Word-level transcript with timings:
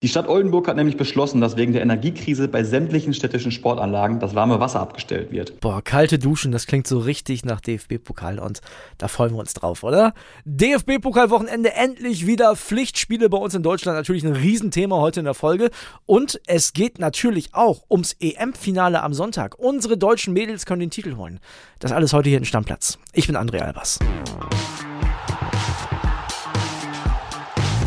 Die 0.00 0.06
Stadt 0.06 0.28
Oldenburg 0.28 0.68
hat 0.68 0.76
nämlich 0.76 0.96
beschlossen, 0.96 1.40
dass 1.40 1.56
wegen 1.56 1.72
der 1.72 1.82
Energiekrise 1.82 2.46
bei 2.46 2.62
sämtlichen 2.62 3.14
städtischen 3.14 3.50
Sportanlagen 3.50 4.20
das 4.20 4.36
warme 4.36 4.60
Wasser 4.60 4.78
abgestellt 4.78 5.32
wird. 5.32 5.58
Boah, 5.58 5.82
kalte 5.82 6.20
Duschen, 6.20 6.52
das 6.52 6.68
klingt 6.68 6.86
so 6.86 7.00
richtig 7.00 7.44
nach 7.44 7.60
DFB-Pokal 7.60 8.38
und 8.38 8.60
da 8.96 9.08
freuen 9.08 9.32
wir 9.32 9.40
uns 9.40 9.54
drauf, 9.54 9.82
oder? 9.82 10.14
DFB-Pokal-Wochenende 10.44 11.72
endlich 11.72 12.28
wieder 12.28 12.54
Pflichtspiele 12.54 13.28
bei 13.28 13.38
uns 13.38 13.56
in 13.56 13.64
Deutschland. 13.64 13.98
Natürlich 13.98 14.24
ein 14.24 14.36
Riesenthema 14.36 14.98
heute 14.98 15.18
in 15.18 15.24
der 15.24 15.34
Folge. 15.34 15.68
Und 16.06 16.40
es 16.46 16.72
geht 16.72 17.00
natürlich 17.00 17.48
auch 17.54 17.82
ums 17.90 18.14
EM-Finale 18.20 19.02
am 19.02 19.12
Sonntag. 19.12 19.58
Unsere 19.58 19.98
deutschen 19.98 20.32
Mädels 20.32 20.64
können 20.64 20.78
den 20.78 20.90
Titel 20.90 21.16
holen. 21.16 21.40
Das 21.80 21.90
alles 21.90 22.12
heute 22.12 22.28
hier 22.28 22.38
in 22.38 22.44
Stammplatz. 22.44 23.00
Ich 23.14 23.26
bin 23.26 23.36
André 23.36 23.62
Albers. 23.62 23.98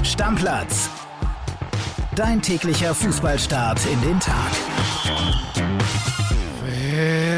Stammplatz 0.04 0.90
Dein 2.22 2.40
täglicher 2.40 2.94
Fußballstart 2.94 3.84
in 3.88 4.00
den 4.00 4.20
Tag. 4.20 4.52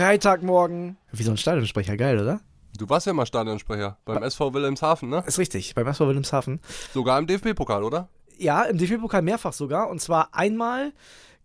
Freitagmorgen. 0.01 0.97
Wie 1.13 1.23
so 1.23 1.31
ein 1.31 1.37
Stadionsprecher, 1.37 1.95
geil, 1.95 2.19
oder? 2.19 2.41
Du 2.77 2.89
warst 2.89 3.07
ja 3.07 3.13
mal 3.13 3.25
Stadionsprecher 3.25 3.97
beim 4.03 4.21
SV 4.21 4.53
Wilhelmshaven, 4.53 5.07
ne? 5.07 5.23
Ist 5.25 5.39
richtig, 5.39 5.73
beim 5.73 5.87
SV 5.87 6.09
Wilhelmshaven. 6.09 6.59
Sogar 6.93 7.17
im 7.17 7.27
DFB-Pokal, 7.27 7.81
oder? 7.81 8.09
Ja, 8.37 8.63
im 8.63 8.77
DFB-Pokal 8.77 9.21
mehrfach 9.21 9.53
sogar. 9.53 9.89
Und 9.89 10.01
zwar 10.01 10.27
einmal 10.33 10.91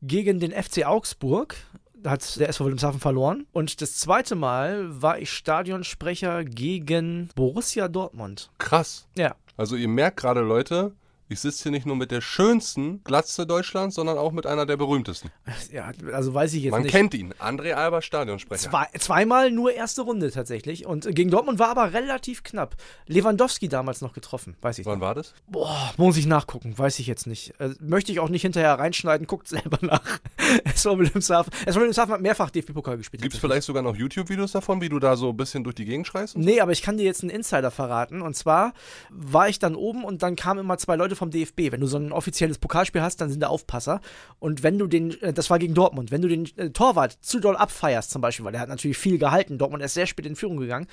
gegen 0.02 0.41
den 0.41 0.51
FC 0.51 0.84
Augsburg. 0.84 1.55
Da 1.95 2.10
hat 2.10 2.41
der 2.41 2.48
SV 2.48 2.65
Wilhelmshaven 2.65 2.98
verloren. 2.98 3.46
Und 3.52 3.80
das 3.80 3.98
zweite 3.98 4.34
Mal 4.34 5.01
war 5.01 5.20
ich 5.20 5.30
Stadionsprecher 5.30 6.43
gegen 6.43 7.29
Borussia 7.37 7.87
Dortmund. 7.87 8.51
Krass. 8.59 9.07
Ja. 9.16 9.37
Also 9.57 9.77
ihr 9.77 9.87
merkt 9.87 10.16
gerade, 10.16 10.41
Leute, 10.41 10.96
ich 11.28 11.41
sitze 11.41 11.64
hier 11.64 11.73
nicht 11.73 11.87
nur 11.87 11.96
mit 11.96 12.10
der 12.10 12.20
schönsten 12.20 13.02
Glatze 13.05 13.46
Deutschlands, 13.46 13.95
sondern 13.96 14.16
auch 14.18 14.32
mit 14.32 14.46
einer 14.46 14.66
der 14.66 14.77
berühmtesten. 14.77 15.30
Ja, 15.73 15.91
also 16.12 16.32
weiß 16.34 16.54
ich 16.54 16.62
jetzt 16.64 16.73
Man 16.73 16.82
nicht. 16.82 16.91
kennt 16.92 17.14
ihn. 17.14 17.34
André 17.34 17.73
Alber, 17.74 18.02
Stadionsprecher. 18.02 18.71
Zwei, 18.71 18.87
zweimal 18.98 19.51
nur 19.51 19.73
erste 19.73 20.02
Runde 20.02 20.30
tatsächlich. 20.30 20.87
Und 20.87 21.15
gegen 21.15 21.30
Dortmund 21.30 21.59
war 21.59 21.68
aber 21.68 21.93
relativ 21.93 22.43
knapp. 22.43 22.76
Lewandowski 23.06 23.68
damals 23.68 24.01
noch 24.01 24.12
getroffen, 24.12 24.56
weiß 24.60 24.79
ich 24.79 24.87
Wann 24.87 24.95
nicht. 24.99 25.02
war 25.02 25.15
das? 25.15 25.34
Boah, 25.49 25.93
muss 25.96 26.16
ich 26.16 26.26
nachgucken, 26.26 26.76
weiß 26.76 26.99
ich 26.99 27.06
jetzt 27.06 27.26
nicht. 27.26 27.59
Äh, 27.60 27.71
möchte 27.80 28.12
ich 28.12 28.21
auch 28.21 28.29
nicht 28.29 28.43
hinterher 28.43 28.79
reinschneiden, 28.79 29.26
guckt 29.26 29.49
selber 29.49 29.79
nach. 29.87 30.18
SV 30.65 30.99
Wilhelmshaven. 30.99 31.52
SV 31.66 31.80
Wilhelmshaven 31.80 32.15
hat 32.15 32.21
mehrfach 32.21 32.51
DFB-Pokal 32.51 32.96
gespielt. 32.96 33.23
Gibt 33.23 33.34
es 33.34 33.40
vielleicht 33.40 33.65
sogar 33.65 33.82
noch 33.82 33.96
YouTube-Videos 33.96 34.52
davon, 34.52 34.80
wie 34.80 34.88
du 34.88 34.99
da 34.99 35.16
so 35.16 35.30
ein 35.30 35.37
bisschen 35.37 35.65
durch 35.65 35.74
die 35.76 35.84
Gegend 35.84 36.06
schreist? 36.06 36.37
Nee, 36.38 36.60
aber 36.60 36.73
ich 36.73 36.82
kann 36.82 36.96
dir 36.96 37.04
jetzt 37.04 37.23
einen 37.23 37.30
Insider 37.30 37.71
verraten. 37.71 38.23
Und 38.23 38.34
zwar 38.34 38.73
war 39.10 39.49
ich 39.49 39.59
dann 39.59 39.74
oben 39.74 40.04
und 40.04 40.23
dann 40.23 40.37
kamen 40.37 40.60
immer 40.60 40.79
zwei 40.79 40.96
Leute 40.96 41.16
vom 41.19 41.30
DFB. 41.30 41.73
Wenn 41.73 41.80
du 41.80 41.87
so 41.87 41.99
ein 41.99 42.13
offizielles 42.13 42.59
Pokalspiel 42.59 43.02
hast, 43.02 43.21
dann 43.21 43.30
sind 43.30 43.41
da 43.41 43.49
Aufpasser. 43.49 44.01
Und 44.38 44.63
wenn 44.63 44.79
du 44.79 44.87
den, 44.87 45.21
äh, 45.21 45.33
das 45.33 45.51
war 45.51 45.59
gegen 45.59 45.74
Dortmund, 45.74 46.11
wenn 46.11 46.23
du 46.23 46.29
den 46.29 46.49
äh, 46.57 46.71
Torwart 46.71 47.19
zu 47.21 47.41
doll 47.41 47.57
abfeierst 47.57 48.11
zum 48.11 48.23
Beispiel, 48.23 48.45
weil 48.45 48.52
der 48.52 48.61
hat 48.61 48.69
natürlich 48.69 48.99
viel 48.99 49.19
gehalten, 49.19 49.59
Dortmund 49.59 49.83
ist 49.83 49.95
sehr 49.95 50.07
spät 50.07 50.27
in 50.27 50.37
Führung 50.37 50.57
gegangen, 50.57 50.87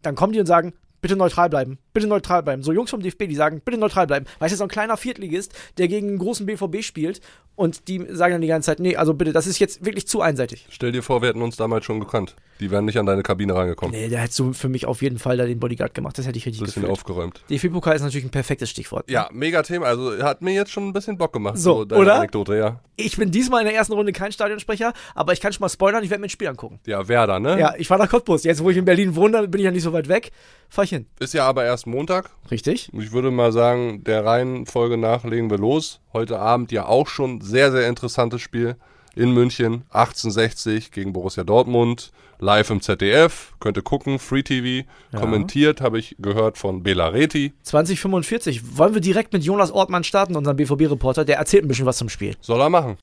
dann 0.00 0.14
kommen 0.14 0.32
die 0.32 0.40
und 0.40 0.46
sagen, 0.46 0.72
bitte 1.02 1.16
neutral 1.16 1.50
bleiben, 1.50 1.78
bitte 1.92 2.06
neutral 2.06 2.42
bleiben. 2.42 2.62
So 2.62 2.72
Jungs 2.72 2.90
vom 2.90 3.02
DFB, 3.02 3.26
die 3.28 3.34
sagen, 3.34 3.60
bitte 3.62 3.76
neutral 3.76 4.06
bleiben. 4.06 4.24
Weißt 4.38 4.52
du, 4.52 4.56
so 4.56 4.64
ein 4.64 4.70
kleiner 4.70 4.96
Viertligist, 4.96 5.52
der 5.76 5.88
gegen 5.88 6.08
einen 6.08 6.18
großen 6.18 6.46
BVB 6.46 6.82
spielt 6.82 7.20
und 7.56 7.88
die 7.88 7.98
sagen 8.10 8.34
dann 8.34 8.40
die 8.40 8.48
ganze 8.48 8.66
Zeit, 8.66 8.80
nee, 8.80 8.96
also 8.96 9.12
bitte, 9.12 9.32
das 9.32 9.46
ist 9.46 9.58
jetzt 9.58 9.84
wirklich 9.84 10.06
zu 10.06 10.22
einseitig. 10.22 10.66
Stell 10.70 10.92
dir 10.92 11.02
vor, 11.02 11.20
wir 11.20 11.28
hätten 11.28 11.42
uns 11.42 11.56
damals 11.56 11.84
schon 11.84 12.00
gekannt. 12.00 12.36
Die 12.62 12.70
wären 12.70 12.84
nicht 12.84 12.96
an 12.96 13.06
deine 13.06 13.24
Kabine 13.24 13.56
reingekommen. 13.56 13.92
Nee, 13.92 14.08
der 14.08 14.20
hätte 14.20 14.34
so 14.34 14.52
für 14.52 14.68
mich 14.68 14.86
auf 14.86 15.02
jeden 15.02 15.18
Fall 15.18 15.36
da 15.36 15.46
den 15.46 15.58
Bodyguard 15.58 15.94
gemacht. 15.94 16.16
Das 16.16 16.28
hätte 16.28 16.38
ich 16.38 16.46
richtig 16.46 16.62
Bisschen 16.62 16.82
gefühlt. 16.82 16.92
aufgeräumt. 16.92 17.42
DFB-Pokal 17.50 17.96
ist 17.96 18.02
natürlich 18.02 18.24
ein 18.24 18.30
perfektes 18.30 18.70
Stichwort. 18.70 19.10
Ja, 19.10 19.28
mega 19.32 19.64
Thema. 19.64 19.86
Also 19.86 20.22
hat 20.22 20.42
mir 20.42 20.54
jetzt 20.54 20.70
schon 20.70 20.86
ein 20.86 20.92
bisschen 20.92 21.18
Bock 21.18 21.32
gemacht. 21.32 21.58
So, 21.58 21.84
deine 21.84 22.00
oder? 22.00 22.14
Anekdote, 22.14 22.56
ja. 22.56 22.78
Ich 22.94 23.16
bin 23.16 23.32
diesmal 23.32 23.62
in 23.62 23.66
der 23.66 23.74
ersten 23.74 23.94
Runde 23.94 24.12
kein 24.12 24.30
Stadionsprecher, 24.30 24.92
aber 25.16 25.32
ich 25.32 25.40
kann 25.40 25.52
schon 25.52 25.62
mal 25.62 25.70
spoilern, 25.70 26.04
ich 26.04 26.10
werde 26.10 26.20
mir 26.20 26.28
ein 26.28 26.30
Spiel 26.30 26.46
angucken. 26.46 26.78
Ja, 26.86 27.08
Werder, 27.08 27.40
ne? 27.40 27.58
Ja, 27.58 27.74
ich 27.76 27.88
fahre 27.88 28.00
nach 28.00 28.08
Cottbus. 28.08 28.44
Jetzt, 28.44 28.62
wo 28.62 28.70
ich 28.70 28.76
in 28.76 28.84
Berlin 28.84 29.16
wohne, 29.16 29.48
bin 29.48 29.58
ich 29.60 29.64
ja 29.64 29.72
nicht 29.72 29.82
so 29.82 29.92
weit 29.92 30.06
weg. 30.06 30.30
Fahr 30.68 30.84
ich 30.84 30.90
hin. 30.90 31.06
Ist 31.18 31.34
ja 31.34 31.44
aber 31.44 31.64
erst 31.64 31.88
Montag. 31.88 32.30
Richtig? 32.48 32.90
Ich 32.92 33.10
würde 33.10 33.32
mal 33.32 33.50
sagen, 33.50 34.04
der 34.04 34.24
Reihenfolge 34.24 34.98
nach 34.98 35.24
legen 35.24 35.50
wir 35.50 35.58
los. 35.58 35.98
Heute 36.12 36.38
Abend 36.38 36.70
ja 36.70 36.86
auch 36.86 37.08
schon 37.08 37.40
sehr, 37.40 37.72
sehr 37.72 37.88
interessantes 37.88 38.40
Spiel 38.40 38.76
in 39.16 39.32
München. 39.32 39.84
1860 39.90 40.90
gegen 40.90 41.12
Borussia 41.12 41.44
Dortmund. 41.44 42.12
Live 42.38 42.70
im 42.70 42.80
ZDF. 42.80 43.54
Könnt 43.60 43.76
ihr 43.76 43.82
gucken. 43.82 44.18
Free 44.18 44.42
TV. 44.42 44.88
Kommentiert 45.16 45.80
habe 45.80 45.98
ich 45.98 46.16
gehört 46.18 46.58
von 46.58 46.82
Bela 46.82 47.08
Reti. 47.08 47.52
2045. 47.62 48.76
Wollen 48.78 48.94
wir 48.94 49.00
direkt 49.00 49.32
mit 49.32 49.44
Jonas 49.44 49.70
Ortmann 49.70 50.02
starten, 50.02 50.34
unserem 50.34 50.56
BVB-Reporter? 50.56 51.24
Der 51.24 51.36
erzählt 51.36 51.64
ein 51.64 51.68
bisschen 51.68 51.86
was 51.86 51.98
zum 51.98 52.08
Spiel. 52.08 52.34
Soll 52.40 52.60
er 52.60 52.70
machen. 52.70 52.96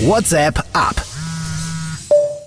WhatsApp 0.00 0.58
ab. 0.74 0.96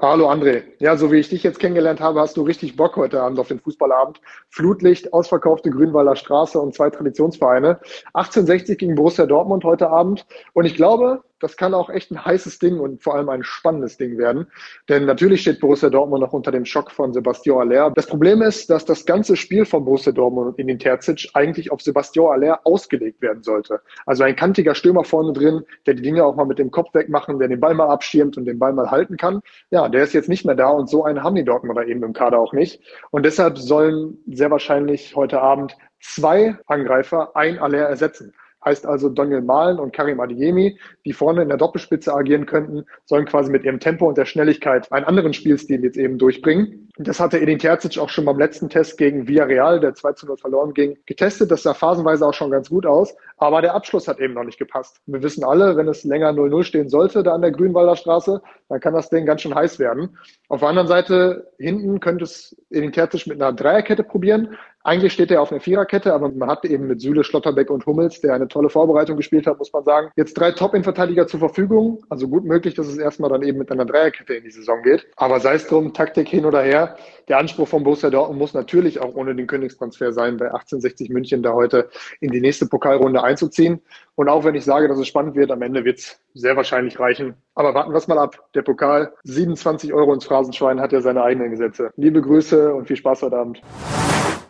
Hallo 0.01 0.29
André. 0.29 0.61
Ja, 0.77 0.97
so 0.97 1.11
wie 1.11 1.17
ich 1.17 1.29
dich 1.29 1.41
jetzt 1.41 1.59
kennengelernt 1.59 1.99
habe, 1.99 2.19
hast 2.19 2.37
du 2.37 2.43
richtig 2.43 2.75
Bock 2.75 2.95
heute 2.95 3.21
Abend 3.23 3.39
auf 3.39 3.47
den 3.47 3.59
Fußballabend. 3.59 4.21
Flutlicht, 4.49 5.13
ausverkaufte 5.13 5.71
Grünwalder 5.71 6.15
Straße 6.15 6.59
und 6.59 6.75
zwei 6.75 6.91
Traditionsvereine. 6.91 7.79
1860 8.13 8.77
gegen 8.77 8.93
Borussia 8.93 9.25
Dortmund 9.25 9.63
heute 9.63 9.89
Abend. 9.89 10.27
Und 10.53 10.65
ich 10.65 10.75
glaube, 10.75 11.23
das 11.39 11.57
kann 11.57 11.73
auch 11.73 11.89
echt 11.89 12.11
ein 12.11 12.23
heißes 12.23 12.59
Ding 12.59 12.79
und 12.79 13.03
vor 13.03 13.15
allem 13.15 13.29
ein 13.29 13.43
spannendes 13.43 13.97
Ding 13.97 14.17
werden. 14.17 14.47
Denn 14.89 15.05
natürlich 15.05 15.41
steht 15.41 15.59
Borussia 15.59 15.89
Dortmund 15.89 16.21
noch 16.21 16.33
unter 16.33 16.51
dem 16.51 16.65
Schock 16.65 16.91
von 16.91 17.13
Sebastian 17.13 17.59
Aller. 17.59 17.91
Das 17.91 18.07
Problem 18.07 18.41
ist, 18.41 18.69
dass 18.69 18.85
das 18.85 19.05
ganze 19.05 19.35
Spiel 19.35 19.65
von 19.65 19.83
Borussia 19.85 20.11
Dortmund 20.11 20.57
in 20.57 20.67
den 20.67 20.79
Terzic 20.79 21.29
eigentlich 21.33 21.71
auf 21.71 21.81
Sebastian 21.81 22.27
Aller 22.27 22.59
ausgelegt 22.63 23.21
werden 23.21 23.43
sollte. 23.43 23.81
Also 24.05 24.23
ein 24.23 24.35
kantiger 24.35 24.75
Stürmer 24.75 25.03
vorne 25.03 25.33
drin, 25.33 25.63
der 25.85 25.95
die 25.95 26.01
Dinge 26.01 26.25
auch 26.25 26.35
mal 26.35 26.45
mit 26.45 26.59
dem 26.59 26.71
Kopf 26.71 26.93
wegmachen, 26.93 27.39
der 27.39 27.47
den 27.47 27.59
Ball 27.59 27.73
mal 27.73 27.89
abschirmt 27.89 28.37
und 28.37 28.45
den 28.45 28.59
Ball 28.59 28.73
mal 28.73 28.91
halten 28.91 29.17
kann. 29.17 29.41
Ja, 29.71 29.89
der 29.89 30.03
ist 30.03 30.13
jetzt 30.13 30.29
nicht 30.29 30.45
mehr 30.45 30.55
da 30.55 30.69
und 30.69 30.89
so 30.89 31.03
einen 31.03 31.23
haben 31.23 31.35
die 31.35 31.43
Dortmunder 31.43 31.85
eben 31.85 32.03
im 32.03 32.13
Kader 32.13 32.39
auch 32.39 32.53
nicht. 32.53 32.81
Und 33.11 33.25
deshalb 33.25 33.57
sollen 33.57 34.17
sehr 34.27 34.51
wahrscheinlich 34.51 35.15
heute 35.15 35.41
Abend 35.41 35.77
zwei 35.99 36.57
Angreifer 36.67 37.35
ein 37.35 37.59
Aller 37.59 37.87
ersetzen. 37.87 38.33
Heißt 38.65 38.85
also 38.85 39.09
Daniel 39.09 39.41
Mahlen 39.41 39.79
und 39.79 39.93
Karim 39.93 40.19
Adeyemi, 40.19 40.79
die 41.05 41.13
vorne 41.13 41.43
in 41.43 41.49
der 41.49 41.57
Doppelspitze 41.57 42.13
agieren 42.13 42.47
könnten, 42.47 42.85
sollen 43.05 43.25
quasi 43.25 43.51
mit 43.51 43.63
ihrem 43.63 43.79
Tempo 43.79 44.07
und 44.07 44.17
der 44.17 44.25
Schnelligkeit 44.25 44.91
einen 44.91 45.05
anderen 45.05 45.33
Spielstil 45.33 45.83
jetzt 45.83 45.97
eben 45.97 46.17
durchbringen. 46.17 46.84
Das 46.97 47.19
hatte 47.19 47.39
Edin 47.39 47.59
Terzic 47.59 47.97
auch 47.97 48.09
schon 48.09 48.23
beim 48.23 48.39
letzten 48.39 48.69
Test 48.69 48.97
gegen 48.97 49.27
Villarreal, 49.27 49.81
der 49.81 49.95
2 49.95 50.13
zu 50.13 50.25
0 50.27 50.37
verloren 50.37 50.73
ging, 50.73 50.97
getestet. 51.05 51.51
Das 51.51 51.63
sah 51.63 51.73
phasenweise 51.73 52.25
auch 52.25 52.33
schon 52.33 52.51
ganz 52.51 52.69
gut 52.69 52.85
aus. 52.85 53.13
Aber 53.37 53.61
der 53.61 53.73
Abschluss 53.73 54.07
hat 54.07 54.19
eben 54.19 54.33
noch 54.33 54.45
nicht 54.45 54.59
gepasst. 54.59 55.01
Wir 55.05 55.21
wissen 55.21 55.43
alle, 55.43 55.75
wenn 55.75 55.89
es 55.89 56.05
länger 56.05 56.29
0-0 56.31 56.63
stehen 56.63 56.89
sollte, 56.89 57.21
da 57.21 57.33
an 57.33 57.41
der 57.41 57.51
Grünwalder 57.51 57.97
Straße, 57.97 58.41
dann 58.69 58.79
kann 58.79 58.93
das 58.93 59.09
Ding 59.09 59.25
ganz 59.25 59.41
schön 59.41 59.53
heiß 59.53 59.77
werden. 59.77 60.17
Auf 60.47 60.61
der 60.61 60.69
anderen 60.69 60.87
Seite, 60.87 61.51
hinten 61.57 61.99
könnte 61.99 62.23
es 62.23 62.55
Edin 62.69 62.93
Terzic 62.93 63.27
mit 63.27 63.41
einer 63.41 63.51
Dreierkette 63.51 64.03
probieren. 64.03 64.55
Eigentlich 64.85 65.13
steht 65.13 65.31
er 65.31 65.41
auf 65.41 65.51
einer 65.51 65.61
Viererkette, 65.61 66.13
aber 66.13 66.29
man 66.29 66.47
hatte 66.47 66.67
eben 66.67 66.85
mit 66.85 67.01
Süle, 67.01 67.23
Schlotterbeck 67.23 67.71
und 67.71 67.87
Hummels, 67.87 68.21
der 68.21 68.35
eine 68.35 68.47
tolle 68.47 68.69
Vorbereitung 68.69 69.17
gespielt 69.17 69.47
hat, 69.47 69.57
muss 69.57 69.73
man 69.73 69.83
sagen, 69.83 70.11
jetzt 70.15 70.35
drei 70.35 70.51
Top-Innenverteidiger 70.51 71.25
zur 71.25 71.39
Verfügung. 71.39 72.03
Also 72.09 72.27
gut 72.27 72.45
möglich, 72.45 72.75
dass 72.75 72.85
es 72.85 72.97
erstmal 72.97 73.31
dann 73.31 73.41
eben 73.41 73.57
mit 73.57 73.71
einer 73.71 73.85
Dreierkette 73.85 74.35
in 74.35 74.43
die 74.43 74.51
Saison 74.51 74.83
geht. 74.83 75.07
Aber 75.15 75.39
sei 75.39 75.55
es 75.55 75.65
drum, 75.65 75.91
Taktik 75.95 76.27
hin 76.27 76.45
oder 76.45 76.61
her. 76.61 76.84
Der 77.27 77.37
Anspruch 77.37 77.67
von 77.67 77.83
Borussia 77.83 78.09
Dortmund 78.09 78.39
muss 78.39 78.53
natürlich 78.53 78.99
auch 78.99 79.15
ohne 79.15 79.35
den 79.35 79.47
Königstransfer 79.47 80.13
sein, 80.13 80.37
bei 80.37 80.45
1860 80.45 81.09
München 81.09 81.43
da 81.43 81.53
heute 81.53 81.89
in 82.19 82.31
die 82.31 82.41
nächste 82.41 82.67
Pokalrunde 82.67 83.23
einzuziehen. 83.23 83.81
Und 84.15 84.29
auch 84.29 84.43
wenn 84.43 84.55
ich 84.55 84.63
sage, 84.63 84.87
dass 84.87 84.99
es 84.99 85.07
spannend 85.07 85.35
wird, 85.35 85.51
am 85.51 85.61
Ende 85.61 85.83
wird 85.85 85.99
es 85.99 86.19
sehr 86.33 86.55
wahrscheinlich 86.55 86.99
reichen. 86.99 87.35
Aber 87.55 87.73
warten 87.73 87.91
wir 87.91 87.97
es 87.97 88.07
mal 88.07 88.19
ab. 88.19 88.37
Der 88.53 88.61
Pokal, 88.61 89.13
27 89.23 89.93
Euro 89.93 90.13
ins 90.13 90.25
Phrasenschwein, 90.25 90.79
hat 90.79 90.91
ja 90.91 91.01
seine 91.01 91.23
eigenen 91.23 91.51
Gesetze. 91.51 91.91
Liebe 91.95 92.21
Grüße 92.21 92.73
und 92.73 92.87
viel 92.87 92.97
Spaß 92.97 93.23
heute 93.23 93.37
Abend. 93.37 93.61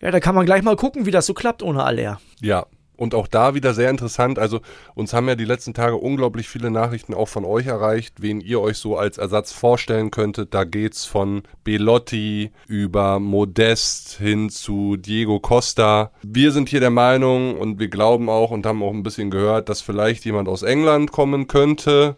Ja, 0.00 0.10
da 0.10 0.20
kann 0.20 0.34
man 0.34 0.46
gleich 0.46 0.62
mal 0.62 0.76
gucken, 0.76 1.06
wie 1.06 1.10
das 1.10 1.26
so 1.26 1.34
klappt 1.34 1.62
ohne 1.62 1.82
Aller. 1.82 2.20
Ja, 2.40 2.66
und 2.96 3.14
auch 3.14 3.26
da 3.26 3.54
wieder 3.54 3.74
sehr 3.74 3.90
interessant. 3.90 4.38
Also 4.38 4.60
uns 4.94 5.12
haben 5.12 5.28
ja 5.28 5.34
die 5.34 5.44
letzten 5.44 5.74
Tage 5.74 5.96
unglaublich 5.96 6.48
viele 6.48 6.70
Nachrichten 6.70 7.14
auch 7.14 7.28
von 7.28 7.44
euch 7.44 7.66
erreicht, 7.66 8.16
wen 8.20 8.40
ihr 8.40 8.60
euch 8.60 8.78
so 8.78 8.96
als 8.96 9.18
Ersatz 9.18 9.52
vorstellen 9.52 10.10
könntet. 10.10 10.54
Da 10.54 10.64
geht's 10.64 11.04
von 11.04 11.42
Belotti 11.64 12.52
über 12.66 13.20
Modest 13.20 14.18
hin 14.18 14.50
zu 14.50 14.96
Diego 14.96 15.40
Costa. 15.40 16.12
Wir 16.22 16.52
sind 16.52 16.68
hier 16.68 16.80
der 16.80 16.90
Meinung 16.90 17.58
und 17.58 17.78
wir 17.78 17.88
glauben 17.88 18.28
auch 18.28 18.50
und 18.50 18.66
haben 18.66 18.82
auch 18.82 18.92
ein 18.92 19.02
bisschen 19.02 19.30
gehört, 19.30 19.68
dass 19.68 19.80
vielleicht 19.80 20.24
jemand 20.24 20.48
aus 20.48 20.62
England 20.62 21.12
kommen 21.12 21.46
könnte. 21.46 22.16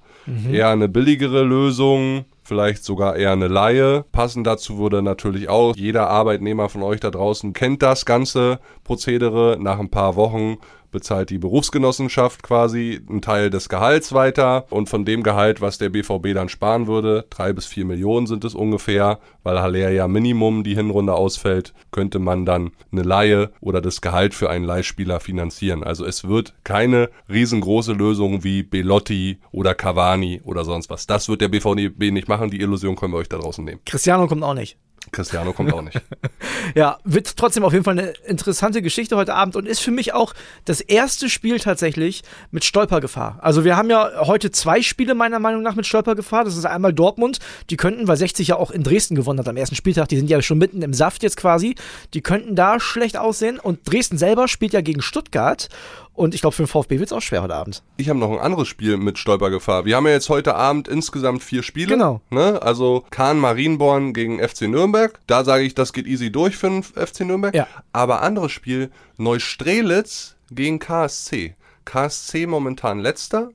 Eher 0.53 0.69
eine 0.69 0.89
billigere 0.91 1.43
Lösung 1.43 2.27
vielleicht 2.49 2.83
sogar 2.83 3.15
eher 3.15 3.33
eine 3.33 3.47
Laie. 3.47 4.05
Passend 4.11 4.47
dazu 4.47 4.79
würde 4.79 5.03
natürlich 5.03 5.49
auch 5.49 5.77
jeder 5.77 6.09
Arbeitnehmer 6.09 6.69
von 6.69 6.83
euch 6.83 6.99
da 6.99 7.11
draußen 7.11 7.53
kennt 7.53 7.83
das 7.83 8.07
ganze 8.07 8.59
Prozedere. 8.83 9.59
Nach 9.61 9.79
ein 9.79 9.91
paar 9.91 10.17
Wochen 10.17 10.57
bezahlt 10.91 11.31
die 11.31 11.39
Berufsgenossenschaft 11.39 12.43
quasi 12.43 13.01
einen 13.09 13.23
Teil 13.23 13.51
des 13.51 13.69
Gehalts 13.69 14.13
weiter 14.13 14.67
und 14.71 14.89
von 14.89 15.05
dem 15.05 15.23
Gehalt, 15.23 15.61
was 15.61 15.79
der 15.79 15.89
BVB 15.89 16.35
dann 16.35 16.49
sparen 16.49 16.87
würde, 16.87 17.27
drei 17.31 17.53
bis 17.53 17.67
vier 17.67 17.85
Millionen 17.85 18.27
sind 18.27 18.45
es 18.45 18.55
ungefähr, 18.55 19.19
weil 19.43 19.61
Haller 19.61 19.91
ja 19.91 20.09
Minimum 20.09 20.65
die 20.65 20.75
Hinrunde 20.75 21.15
ausfällt, 21.15 21.75
könnte 21.91 22.19
man 22.19 22.45
dann 22.45 22.73
eine 22.93 23.03
Laie 23.03 23.51
oder 23.61 23.81
das 23.81 24.01
Gehalt 24.01 24.35
für 24.35 24.51
einen 24.51 24.65
Leihspieler 24.65 25.21
finanzieren. 25.21 25.85
Also 25.85 26.05
es 26.05 26.27
wird 26.27 26.55
keine 26.65 27.11
riesengroße 27.29 27.93
Lösung 27.93 28.45
wie 28.45 28.63
Belotti 28.63 29.39
oder 29.53 29.75
Cavani 29.75 30.41
oder 30.45 30.65
sonst 30.65 30.91
was. 30.91 31.07
Das 31.07 31.29
wird 31.29 31.41
der 31.41 31.49
BVB 31.49 32.11
nicht 32.13 32.29
machen. 32.29 32.51
Die 32.51 32.61
Illusion 32.61 32.97
können 32.97 33.13
wir 33.13 33.19
euch 33.19 33.29
da 33.29 33.39
draußen 33.39 33.65
nehmen. 33.65 33.81
Cristiano 33.85 34.27
kommt 34.27 34.43
auch 34.43 34.55
nicht. 34.55 34.79
Cristiano 35.13 35.53
kommt 35.53 35.73
auch 35.73 35.83
nicht. 35.83 36.01
ja, 36.75 36.99
wird 37.05 37.37
trotzdem 37.37 37.65
auf 37.65 37.73
jeden 37.73 37.85
Fall 37.85 37.99
eine 37.99 38.13
interessante 38.27 38.83
Geschichte 38.83 39.17
heute 39.17 39.35
Abend 39.35 39.57
und 39.57 39.67
ist 39.67 39.81
für 39.81 39.91
mich 39.91 40.15
auch 40.15 40.35
das 40.65 40.81
erste 40.81 41.29
Spiel 41.29 41.59
tatsächlich 41.59 42.23
mit 42.51 42.65
Stolpergefahr. 42.65 43.39
Also 43.41 43.65
wir 43.65 43.77
haben 43.77 43.91
ja 43.91 44.27
heute 44.27 44.51
zwei 44.51 44.83
Spiele 44.83 45.15
meiner 45.15 45.39
Meinung 45.39 45.63
nach 45.63 45.75
mit 45.75 45.87
Stolpergefahr. 45.87 46.45
Das 46.45 46.57
ist 46.57 46.65
einmal 46.65 46.93
Dortmund, 46.93 47.39
die 47.71 47.77
könnten, 47.77 48.09
weil 48.09 48.17
60 48.17 48.49
ja 48.49 48.57
auch 48.57 48.71
in 48.71 48.83
Dresden 48.83 49.15
gewonnen 49.15 49.39
hat 49.39 49.49
am 49.49 49.57
ersten 49.57 49.77
Spieltag, 49.77 50.09
die 50.09 50.17
sind 50.17 50.31
ja 50.31 50.41
schon 50.43 50.59
mitten 50.59 50.83
im 50.83 50.95
Saft 50.95 51.23
jetzt 51.23 51.37
quasi, 51.37 51.75
die 52.15 52.21
könnten 52.21 52.55
da 52.55 52.81
schlecht 52.81 53.17
aussehen 53.17 53.59
und 53.59 53.81
Dresden 53.91 54.19
selber 54.19 54.49
spielt 54.49 54.73
ja 54.73 54.81
gegen 54.81 55.03
Stuttgart 55.03 55.69
und 56.19 56.35
ich 56.35 56.41
glaube, 56.41 56.57
für 56.57 56.65
den 56.65 56.69
VfB 56.69 56.99
wird 56.99 57.11
es 57.11 57.13
auch 57.13 57.23
schwer 57.23 57.43
heute 57.43 57.55
Abend. 57.55 57.83
Ich 57.97 58.09
habe 58.09 58.19
noch 58.19 58.33
ein 58.33 58.41
anderes 58.41 58.67
Spiel 58.67 58.97
mit 58.97 59.19
Stolpergefahr. 59.19 59.85
Wir 59.85 59.97
haben 59.97 60.07
ja 60.07 60.13
jetzt 60.13 60.29
heute 60.29 60.57
Abend 60.57 60.89
insgesamt 60.89 61.45
vier 61.45 61.63
Spiele. 61.63 61.93
Genau. 61.95 62.21
Ne? 62.31 62.61
Also 62.61 63.05
Kahn 63.11 63.39
Marienborn 63.39 64.13
gegen 64.13 64.41
FC 64.41 64.63
Nürnberg. 64.63 65.21
Da 65.29 65.45
sage 65.45 65.63
ich, 65.63 65.75
das 65.75 65.93
geht 65.93 66.07
easy 66.07 66.33
durch 66.33 66.57
für 66.57 66.69
den 66.69 66.83
FC 66.83 67.21
Nürnberg. 67.21 67.55
Ja. 67.55 67.69
Aber 67.93 68.23
anderes 68.23 68.51
Spiel, 68.51 68.91
Neustrelitz 69.17 70.37
gegen 70.51 70.81
KSC. 70.81 71.55
KSC 71.85 72.47
momentan 72.47 72.99
letzter. 72.99 73.51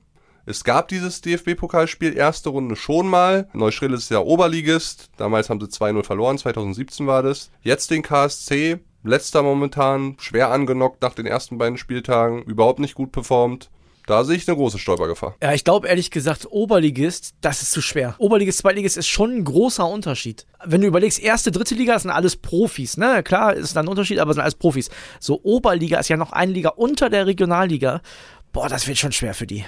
Es 0.46 0.64
gab 0.64 0.88
dieses 0.88 1.20
DFB-Pokalspiel, 1.20 2.16
erste 2.16 2.48
Runde 2.48 2.76
schon 2.76 3.08
mal. 3.08 3.48
Neustrelitz 3.52 4.04
ist 4.04 4.10
ja 4.10 4.20
Oberligist. 4.20 5.10
Damals 5.18 5.50
haben 5.50 5.60
sie 5.60 5.66
2-0 5.66 6.04
verloren, 6.04 6.38
2017 6.38 7.06
war 7.06 7.22
das. 7.22 7.50
Jetzt 7.62 7.90
den 7.90 8.02
KSC, 8.02 8.80
letzter 9.04 9.42
momentan, 9.42 10.16
schwer 10.18 10.50
angenockt 10.50 11.02
nach 11.02 11.14
den 11.14 11.26
ersten 11.26 11.58
beiden 11.58 11.78
Spieltagen, 11.78 12.42
überhaupt 12.42 12.80
nicht 12.80 12.94
gut 12.94 13.12
performt. 13.12 13.70
Da 14.06 14.22
sehe 14.22 14.36
ich 14.36 14.46
eine 14.46 14.56
große 14.56 14.78
Stolpergefahr. 14.78 15.34
Ja, 15.42 15.54
ich 15.54 15.64
glaube 15.64 15.88
ehrlich 15.88 16.10
gesagt, 16.10 16.46
Oberligist, 16.50 17.34
das 17.40 17.62
ist 17.62 17.70
zu 17.70 17.80
schwer. 17.80 18.14
Oberligist, 18.18 18.58
Zweitligist 18.58 18.98
ist 18.98 19.08
schon 19.08 19.30
ein 19.30 19.44
großer 19.44 19.86
Unterschied. 19.86 20.44
Wenn 20.62 20.82
du 20.82 20.86
überlegst, 20.86 21.22
erste, 21.22 21.50
dritte 21.50 21.74
Liga 21.74 21.98
sind 21.98 22.10
alles 22.10 22.36
Profis, 22.36 22.98
ne? 22.98 23.22
Klar 23.22 23.54
ist 23.54 23.74
da 23.74 23.80
ein 23.80 23.88
Unterschied, 23.88 24.18
aber 24.18 24.34
sind 24.34 24.42
alles 24.42 24.56
Profis. 24.56 24.90
So, 25.20 25.40
Oberliga 25.42 25.98
ist 25.98 26.08
ja 26.08 26.18
noch 26.18 26.32
eine 26.32 26.52
Liga 26.52 26.70
unter 26.70 27.08
der 27.08 27.26
Regionalliga. 27.26 28.02
Boah, 28.52 28.68
das 28.68 28.86
wird 28.86 28.98
schon 28.98 29.12
schwer 29.12 29.32
für 29.32 29.46
die. 29.46 29.64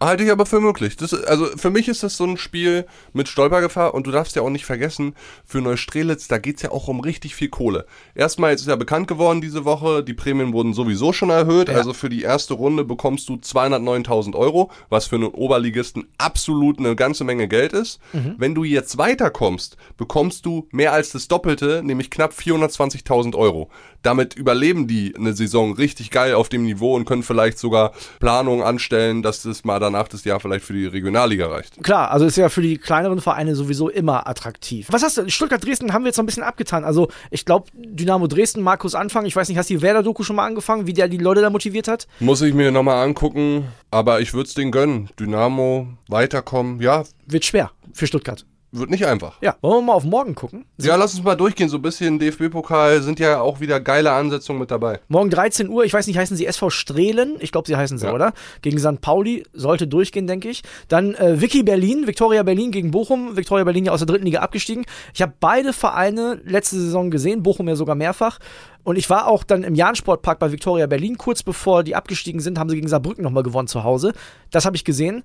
Halte 0.00 0.24
ich 0.24 0.30
aber 0.30 0.44
für 0.44 0.60
möglich. 0.60 0.96
Das, 0.96 1.14
also 1.14 1.46
für 1.56 1.70
mich 1.70 1.88
ist 1.88 2.02
das 2.02 2.16
so 2.16 2.24
ein 2.24 2.36
Spiel 2.36 2.86
mit 3.14 3.28
Stolpergefahr 3.28 3.94
und 3.94 4.06
du 4.06 4.10
darfst 4.10 4.36
ja 4.36 4.42
auch 4.42 4.50
nicht 4.50 4.66
vergessen, 4.66 5.14
für 5.44 5.62
Neustrelitz, 5.62 6.28
da 6.28 6.38
geht's 6.38 6.62
ja 6.62 6.70
auch 6.70 6.88
um 6.88 7.00
richtig 7.00 7.34
viel 7.34 7.48
Kohle. 7.48 7.86
Erstmal, 8.14 8.50
jetzt 8.50 8.60
ist 8.60 8.68
ja 8.68 8.76
bekannt 8.76 9.08
geworden 9.08 9.40
diese 9.40 9.64
Woche, 9.64 10.04
die 10.04 10.12
Prämien 10.12 10.52
wurden 10.52 10.74
sowieso 10.74 11.12
schon 11.12 11.30
erhöht. 11.30 11.68
Ja. 11.68 11.76
Also 11.76 11.94
für 11.94 12.10
die 12.10 12.22
erste 12.22 12.54
Runde 12.54 12.84
bekommst 12.84 13.28
du 13.28 13.34
209.000 13.34 14.34
Euro, 14.34 14.70
was 14.90 15.06
für 15.06 15.16
einen 15.16 15.28
Oberligisten 15.28 16.06
absolut 16.18 16.78
eine 16.78 16.94
ganze 16.94 17.24
Menge 17.24 17.48
Geld 17.48 17.72
ist. 17.72 17.98
Wenn 18.38 18.54
du 18.54 18.64
jetzt 18.64 18.98
weiterkommst, 18.98 19.76
bekommst 19.96 20.44
du 20.46 20.68
mehr 20.72 20.92
als 20.92 21.12
das 21.12 21.28
Doppelte, 21.28 21.82
nämlich 21.84 22.10
knapp 22.10 22.32
420.000 22.32 23.34
Euro. 23.34 23.70
Damit 24.06 24.34
überleben 24.34 24.86
die 24.86 25.14
eine 25.16 25.32
Saison 25.32 25.74
richtig 25.74 26.12
geil 26.12 26.34
auf 26.34 26.48
dem 26.48 26.62
Niveau 26.62 26.94
und 26.94 27.06
können 27.06 27.24
vielleicht 27.24 27.58
sogar 27.58 27.90
Planungen 28.20 28.64
anstellen, 28.64 29.20
dass 29.24 29.42
das 29.42 29.64
mal 29.64 29.80
danach 29.80 30.06
das 30.06 30.22
Jahr 30.22 30.38
vielleicht 30.38 30.64
für 30.64 30.74
die 30.74 30.86
Regionalliga 30.86 31.48
reicht. 31.48 31.82
Klar, 31.82 32.12
also 32.12 32.24
ist 32.24 32.36
ja 32.36 32.48
für 32.48 32.62
die 32.62 32.78
kleineren 32.78 33.20
Vereine 33.20 33.56
sowieso 33.56 33.88
immer 33.88 34.28
attraktiv. 34.28 34.86
Was 34.90 35.02
hast 35.02 35.18
du? 35.18 35.28
Stuttgart 35.28 35.64
Dresden 35.64 35.92
haben 35.92 36.04
wir 36.04 36.10
jetzt 36.10 36.18
noch 36.18 36.22
ein 36.22 36.26
bisschen 36.26 36.44
abgetan. 36.44 36.84
Also 36.84 37.08
ich 37.32 37.44
glaube, 37.44 37.66
Dynamo 37.74 38.28
Dresden, 38.28 38.62
Markus 38.62 38.94
Anfang, 38.94 39.26
ich 39.26 39.34
weiß 39.34 39.48
nicht, 39.48 39.58
hast 39.58 39.70
du 39.70 39.74
die 39.74 39.82
Werder-Doku 39.82 40.22
schon 40.22 40.36
mal 40.36 40.46
angefangen, 40.46 40.86
wie 40.86 40.92
der 40.92 41.08
die 41.08 41.18
Leute 41.18 41.40
da 41.40 41.50
motiviert 41.50 41.88
hat? 41.88 42.06
Muss 42.20 42.42
ich 42.42 42.54
mir 42.54 42.70
nochmal 42.70 43.04
angucken, 43.04 43.64
aber 43.90 44.20
ich 44.20 44.34
würde 44.34 44.46
es 44.46 44.54
denen 44.54 44.70
gönnen. 44.70 45.10
Dynamo, 45.18 45.88
weiterkommen, 46.06 46.80
ja, 46.80 47.02
Wird 47.26 47.44
schwer 47.44 47.72
für 47.92 48.06
Stuttgart. 48.06 48.46
Wird 48.72 48.90
nicht 48.90 49.06
einfach. 49.06 49.40
Ja, 49.40 49.56
wollen 49.62 49.78
wir 49.78 49.86
mal 49.86 49.92
auf 49.94 50.04
morgen 50.04 50.34
gucken? 50.34 50.64
Ja, 50.78 50.96
lass 50.96 51.14
uns 51.14 51.22
mal 51.24 51.34
durchgehen, 51.36 51.68
so 51.68 51.76
ein 51.78 51.82
bisschen 51.82 52.18
DFB-Pokal 52.18 53.00
sind 53.02 53.18
ja 53.18 53.40
auch 53.40 53.60
wieder 53.60 53.80
geile 53.80 54.12
Ansetzungen 54.12 54.58
mit 54.58 54.70
dabei. 54.70 55.00
Morgen 55.08 55.30
13 55.30 55.68
Uhr, 55.68 55.84
ich 55.84 55.92
weiß 55.92 56.06
nicht, 56.06 56.18
heißen 56.18 56.36
sie 56.36 56.46
SV 56.46 56.70
Strehlen? 56.70 57.36
Ich 57.40 57.52
glaube, 57.52 57.66
sie 57.68 57.76
heißen 57.76 57.96
so, 57.98 58.06
Ja. 58.08 58.12
oder? 58.12 58.32
Gegen 58.62 58.78
St. 58.78 59.00
Pauli, 59.00 59.44
sollte 59.52 59.86
durchgehen, 59.86 60.26
denke 60.26 60.48
ich. 60.48 60.62
Dann 60.88 61.14
äh, 61.14 61.40
Vicky 61.40 61.62
Berlin, 61.62 62.06
Viktoria 62.06 62.42
Berlin 62.42 62.70
gegen 62.70 62.90
Bochum. 62.90 63.36
Viktoria 63.36 63.64
Berlin 63.64 63.86
ja 63.86 63.92
aus 63.92 64.00
der 64.00 64.06
dritten 64.06 64.26
Liga 64.26 64.40
abgestiegen. 64.40 64.84
Ich 65.14 65.22
habe 65.22 65.32
beide 65.40 65.72
Vereine 65.72 66.40
letzte 66.44 66.76
Saison 66.76 67.10
gesehen, 67.10 67.42
Bochum 67.42 67.68
ja 67.68 67.76
sogar 67.76 67.94
mehrfach. 67.94 68.38
Und 68.82 68.96
ich 68.96 69.08
war 69.10 69.26
auch 69.26 69.42
dann 69.42 69.62
im 69.64 69.74
Jahn-Sportpark 69.74 70.38
bei 70.38 70.52
Viktoria 70.52 70.86
Berlin, 70.86 71.16
kurz 71.18 71.42
bevor 71.42 71.82
die 71.82 71.96
abgestiegen 71.96 72.40
sind, 72.40 72.58
haben 72.58 72.68
sie 72.68 72.76
gegen 72.76 72.88
Saarbrücken 72.88 73.24
nochmal 73.24 73.42
gewonnen 73.42 73.68
zu 73.68 73.84
Hause. 73.84 74.12
Das 74.50 74.64
habe 74.64 74.76
ich 74.76 74.84
gesehen. 74.84 75.22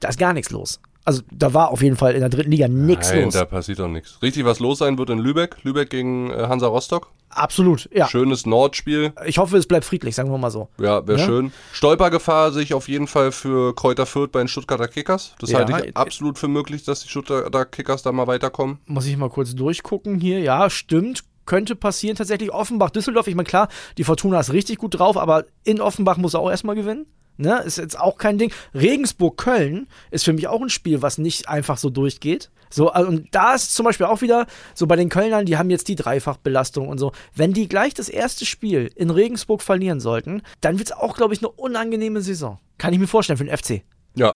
Da 0.00 0.08
ist 0.08 0.18
gar 0.18 0.32
nichts 0.32 0.50
los. 0.50 0.80
Also 1.04 1.22
da 1.32 1.52
war 1.52 1.70
auf 1.70 1.82
jeden 1.82 1.96
Fall 1.96 2.14
in 2.14 2.20
der 2.20 2.28
dritten 2.28 2.50
Liga 2.50 2.68
nichts 2.68 3.10
Nein, 3.10 3.24
los. 3.24 3.34
da 3.34 3.44
passiert 3.44 3.78
doch 3.80 3.88
nichts. 3.88 4.20
Richtig, 4.22 4.44
was 4.44 4.60
los 4.60 4.78
sein 4.78 4.96
wird 4.98 5.10
in 5.10 5.18
Lübeck. 5.18 5.56
Lübeck 5.64 5.90
gegen 5.90 6.30
äh, 6.30 6.46
Hansa 6.48 6.66
Rostock. 6.68 7.08
Absolut, 7.30 7.88
ja. 7.92 8.06
Schönes 8.08 8.44
Nordspiel. 8.46 9.12
Ich 9.26 9.38
hoffe, 9.38 9.56
es 9.56 9.66
bleibt 9.66 9.86
friedlich, 9.86 10.14
sagen 10.14 10.30
wir 10.30 10.36
mal 10.38 10.50
so. 10.50 10.68
Ja, 10.78 11.06
wäre 11.06 11.18
Ja. 11.18 11.24
schön. 11.24 11.52
Stolpergefahr 11.72 12.52
sehe 12.52 12.62
ich 12.62 12.74
auf 12.74 12.88
jeden 12.88 13.06
Fall 13.06 13.32
für 13.32 13.74
Kräuter 13.74 14.06
Fürth 14.06 14.30
bei 14.32 14.38
den 14.40 14.48
Stuttgarter 14.48 14.86
Kickers. 14.86 15.34
Das 15.40 15.50
Ja, 15.50 15.58
halte 15.58 15.72
äh, 15.72 15.88
ich 15.88 15.96
absolut 15.96 16.38
für 16.38 16.48
möglich, 16.48 16.84
dass 16.84 17.00
die 17.02 17.08
Stuttgarter 17.08 17.64
Kickers 17.64 18.02
da 18.02 18.12
mal 18.12 18.26
weiterkommen. 18.26 18.78
Muss 18.86 19.06
ich 19.06 19.16
mal 19.16 19.30
kurz 19.30 19.54
durchgucken 19.54 20.20
hier. 20.20 20.40
Ja, 20.40 20.70
stimmt. 20.70 21.24
Könnte 21.44 21.74
passieren 21.74 22.16
tatsächlich. 22.16 22.52
Offenbach, 22.52 22.90
Düsseldorf. 22.90 23.26
Ich 23.26 23.34
meine, 23.34 23.48
klar, 23.48 23.68
die 23.98 24.04
Fortuna 24.04 24.38
ist 24.38 24.52
richtig 24.52 24.78
gut 24.78 24.98
drauf, 24.98 25.16
aber 25.16 25.44
in 25.64 25.80
Offenbach 25.80 26.16
muss 26.18 26.34
er 26.34 26.40
auch 26.40 26.50
erstmal 26.50 26.76
gewinnen. 26.76 27.06
Ne? 27.36 27.60
Ist 27.62 27.78
jetzt 27.78 27.98
auch 27.98 28.18
kein 28.18 28.38
Ding. 28.38 28.52
Regensburg-Köln 28.74 29.86
ist 30.10 30.24
für 30.24 30.32
mich 30.32 30.48
auch 30.48 30.60
ein 30.60 30.68
Spiel, 30.68 31.02
was 31.02 31.18
nicht 31.18 31.48
einfach 31.48 31.78
so 31.78 31.90
durchgeht. 31.90 32.50
So, 32.70 32.90
also, 32.90 33.08
und 33.08 33.28
da 33.32 33.54
ist 33.54 33.74
zum 33.74 33.84
Beispiel 33.84 34.06
auch 34.06 34.22
wieder 34.22 34.46
so 34.74 34.86
bei 34.86 34.96
den 34.96 35.10
Kölnern, 35.10 35.44
die 35.44 35.58
haben 35.58 35.70
jetzt 35.70 35.88
die 35.88 35.94
Dreifachbelastung 35.94 36.88
und 36.88 36.98
so. 36.98 37.12
Wenn 37.34 37.52
die 37.52 37.68
gleich 37.68 37.94
das 37.94 38.08
erste 38.08 38.46
Spiel 38.46 38.90
in 38.94 39.10
Regensburg 39.10 39.62
verlieren 39.62 40.00
sollten, 40.00 40.42
dann 40.60 40.78
wird 40.78 40.88
es 40.88 40.96
auch, 40.96 41.16
glaube 41.16 41.34
ich, 41.34 41.40
eine 41.40 41.50
unangenehme 41.50 42.22
Saison. 42.22 42.58
Kann 42.78 42.92
ich 42.94 42.98
mir 42.98 43.06
vorstellen 43.06 43.36
für 43.36 43.44
den 43.44 43.56
FC. 43.56 43.82
Ja, 44.14 44.32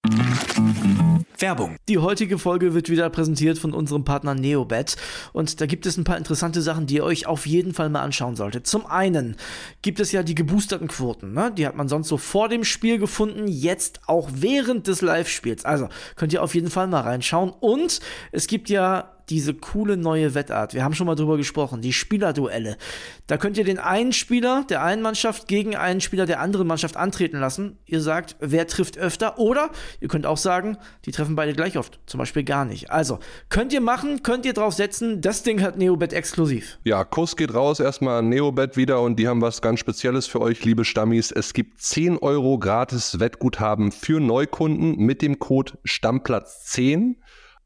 Werbung. 1.40 1.76
Die 1.88 1.98
heutige 1.98 2.38
Folge 2.38 2.74
wird 2.74 2.88
wieder 2.88 3.08
präsentiert 3.10 3.58
von 3.58 3.72
unserem 3.72 4.04
Partner 4.04 4.34
Neobet 4.34 4.96
und 5.32 5.60
da 5.60 5.66
gibt 5.66 5.86
es 5.86 5.96
ein 5.96 6.04
paar 6.04 6.16
interessante 6.16 6.62
Sachen, 6.62 6.86
die 6.86 6.96
ihr 6.96 7.04
euch 7.04 7.26
auf 7.26 7.46
jeden 7.46 7.74
Fall 7.74 7.88
mal 7.88 8.02
anschauen 8.02 8.36
solltet. 8.36 8.66
Zum 8.66 8.86
einen 8.86 9.36
gibt 9.82 10.00
es 10.00 10.12
ja 10.12 10.22
die 10.22 10.34
geboosterten 10.34 10.88
Quoten, 10.88 11.32
ne? 11.32 11.52
die 11.56 11.66
hat 11.66 11.76
man 11.76 11.88
sonst 11.88 12.08
so 12.08 12.16
vor 12.16 12.48
dem 12.48 12.64
Spiel 12.64 12.98
gefunden, 12.98 13.48
jetzt 13.48 14.00
auch 14.06 14.28
während 14.32 14.86
des 14.86 15.02
Live-Spiels. 15.02 15.64
Also 15.64 15.88
könnt 16.16 16.32
ihr 16.32 16.42
auf 16.42 16.54
jeden 16.54 16.70
Fall 16.70 16.86
mal 16.86 17.00
reinschauen 17.00 17.50
und 17.50 18.00
es 18.32 18.46
gibt 18.46 18.68
ja 18.68 19.15
diese 19.28 19.54
coole 19.54 19.96
neue 19.96 20.34
Wettart. 20.34 20.74
Wir 20.74 20.84
haben 20.84 20.94
schon 20.94 21.06
mal 21.06 21.14
drüber 21.14 21.36
gesprochen, 21.36 21.80
die 21.80 21.92
Spielerduelle. 21.92 22.76
Da 23.26 23.36
könnt 23.36 23.58
ihr 23.58 23.64
den 23.64 23.78
einen 23.78 24.12
Spieler 24.12 24.64
der 24.68 24.82
einen 24.82 25.02
Mannschaft 25.02 25.48
gegen 25.48 25.74
einen 25.76 26.00
Spieler 26.00 26.26
der 26.26 26.40
anderen 26.40 26.66
Mannschaft 26.66 26.96
antreten 26.96 27.38
lassen. 27.38 27.78
Ihr 27.86 28.00
sagt, 28.00 28.36
wer 28.40 28.66
trifft 28.66 28.98
öfter 28.98 29.38
oder 29.38 29.70
ihr 30.00 30.08
könnt 30.08 30.26
auch 30.26 30.36
sagen, 30.36 30.78
die 31.04 31.10
treffen 31.10 31.36
beide 31.36 31.54
gleich 31.54 31.76
oft, 31.76 31.98
zum 32.06 32.18
Beispiel 32.18 32.44
gar 32.44 32.64
nicht. 32.64 32.90
Also, 32.90 33.18
könnt 33.48 33.72
ihr 33.72 33.80
machen, 33.80 34.22
könnt 34.22 34.46
ihr 34.46 34.52
drauf 34.52 34.74
setzen, 34.74 35.20
das 35.20 35.42
Ding 35.42 35.62
hat 35.62 35.76
Neobet 35.76 36.12
exklusiv. 36.12 36.78
Ja, 36.84 37.04
Kuss 37.04 37.36
geht 37.36 37.54
raus 37.54 37.80
erstmal 37.80 38.20
an 38.20 38.28
Neobet 38.28 38.76
wieder 38.76 39.00
und 39.00 39.18
die 39.18 39.28
haben 39.28 39.40
was 39.40 39.62
ganz 39.62 39.80
Spezielles 39.80 40.26
für 40.26 40.40
euch, 40.40 40.64
liebe 40.64 40.84
Stammis. 40.84 41.32
Es 41.32 41.52
gibt 41.52 41.80
10 41.80 42.18
Euro 42.18 42.58
gratis 42.58 43.18
Wettguthaben 43.18 43.92
für 43.92 44.20
Neukunden 44.20 44.96
mit 44.96 45.22
dem 45.22 45.38
Code 45.38 45.72
Stammplatz10 45.84 47.16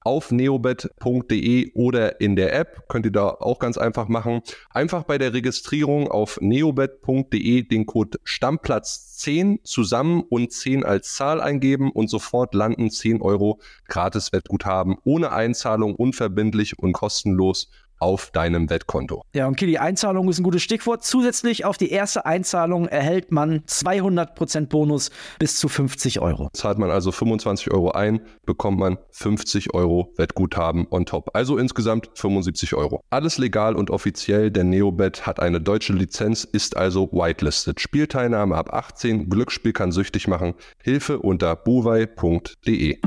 auf 0.03 0.31
neobet.de 0.31 1.73
oder 1.75 2.21
in 2.21 2.37
der 2.37 2.55
App. 2.55 2.89
Könnt 2.89 3.07
ihr 3.07 3.13
da 3.13 3.29
auch 3.29 3.59
ganz 3.59 3.79
einfach 3.79 4.09
machen. 4.09 4.43
Einfach 4.71 5.05
bei 5.05 5.19
der 5.19 5.33
Registrierung 5.33 6.09
auf 6.09 6.39
neobet.de 6.41 7.63
den 7.63 7.87
Code 7.87 8.19
Stammplatz10 8.25 9.63
zusammen 9.65 10.23
und 10.29 10.53
10 10.53 10.85
als 10.85 11.15
Zahl 11.15 11.41
eingeben 11.41 11.91
und 11.91 12.09
sofort 12.09 12.55
landen 12.55 12.91
10 12.91 13.21
Euro 13.21 13.61
gratis 13.89 14.33
Wettguthaben 14.33 14.97
ohne 15.05 15.33
Einzahlung, 15.33 15.95
unverbindlich 15.95 16.79
und 16.79 16.93
kostenlos 16.93 17.71
auf 18.01 18.31
deinem 18.33 18.69
Wettkonto. 18.71 19.23
Ja, 19.35 19.47
und 19.47 19.57
Kili, 19.57 19.79
Einzahlung 19.79 20.29
ist 20.29 20.41
ein 20.41 20.43
gutes 20.43 20.63
Stichwort. 20.63 21.05
Zusätzlich 21.05 21.65
auf 21.65 21.77
die 21.77 21.91
erste 21.91 22.27
Einzahlung 22.27 22.89
erhält 22.89 23.31
man 23.31 23.61
200% 23.61 24.67
Bonus 24.67 25.11
bis 25.39 25.59
zu 25.59 25.69
50 25.69 26.21
Euro. 26.21 26.49
Zahlt 26.53 26.79
man 26.79 26.91
also 26.91 27.13
25 27.13 27.71
Euro 27.73 27.93
ein, 27.93 28.21
bekommt 28.47 28.79
man 28.79 28.99
50 29.11 29.75
Euro 29.75 30.13
Wettguthaben 30.17 30.87
on 30.91 31.07
top. 31.07 31.31
Also 31.35 31.59
insgesamt 31.59 32.11
75 32.15 32.75
Euro. 32.75 33.03
Alles 33.11 33.39
legal 33.39 33.77
und 33.77 33.91
offiziell, 33.91 34.51
denn 34.51 34.71
Neobet 34.71 35.27
hat 35.27 35.41
eine 35.41 35.61
deutsche 35.61 35.93
Lizenz, 35.93 36.45
ist 36.45 36.77
also 36.77 37.11
whitelisted. 37.13 37.81
Spielteilnahme 37.81 38.57
ab 38.57 38.73
18, 38.73 39.29
Glücksspiel 39.29 39.73
kann 39.73 39.93
süchtig 39.93 40.27
machen. 40.27 40.55
Hilfe 40.83 41.19
unter 41.19 41.55
buwei.de. 41.57 42.99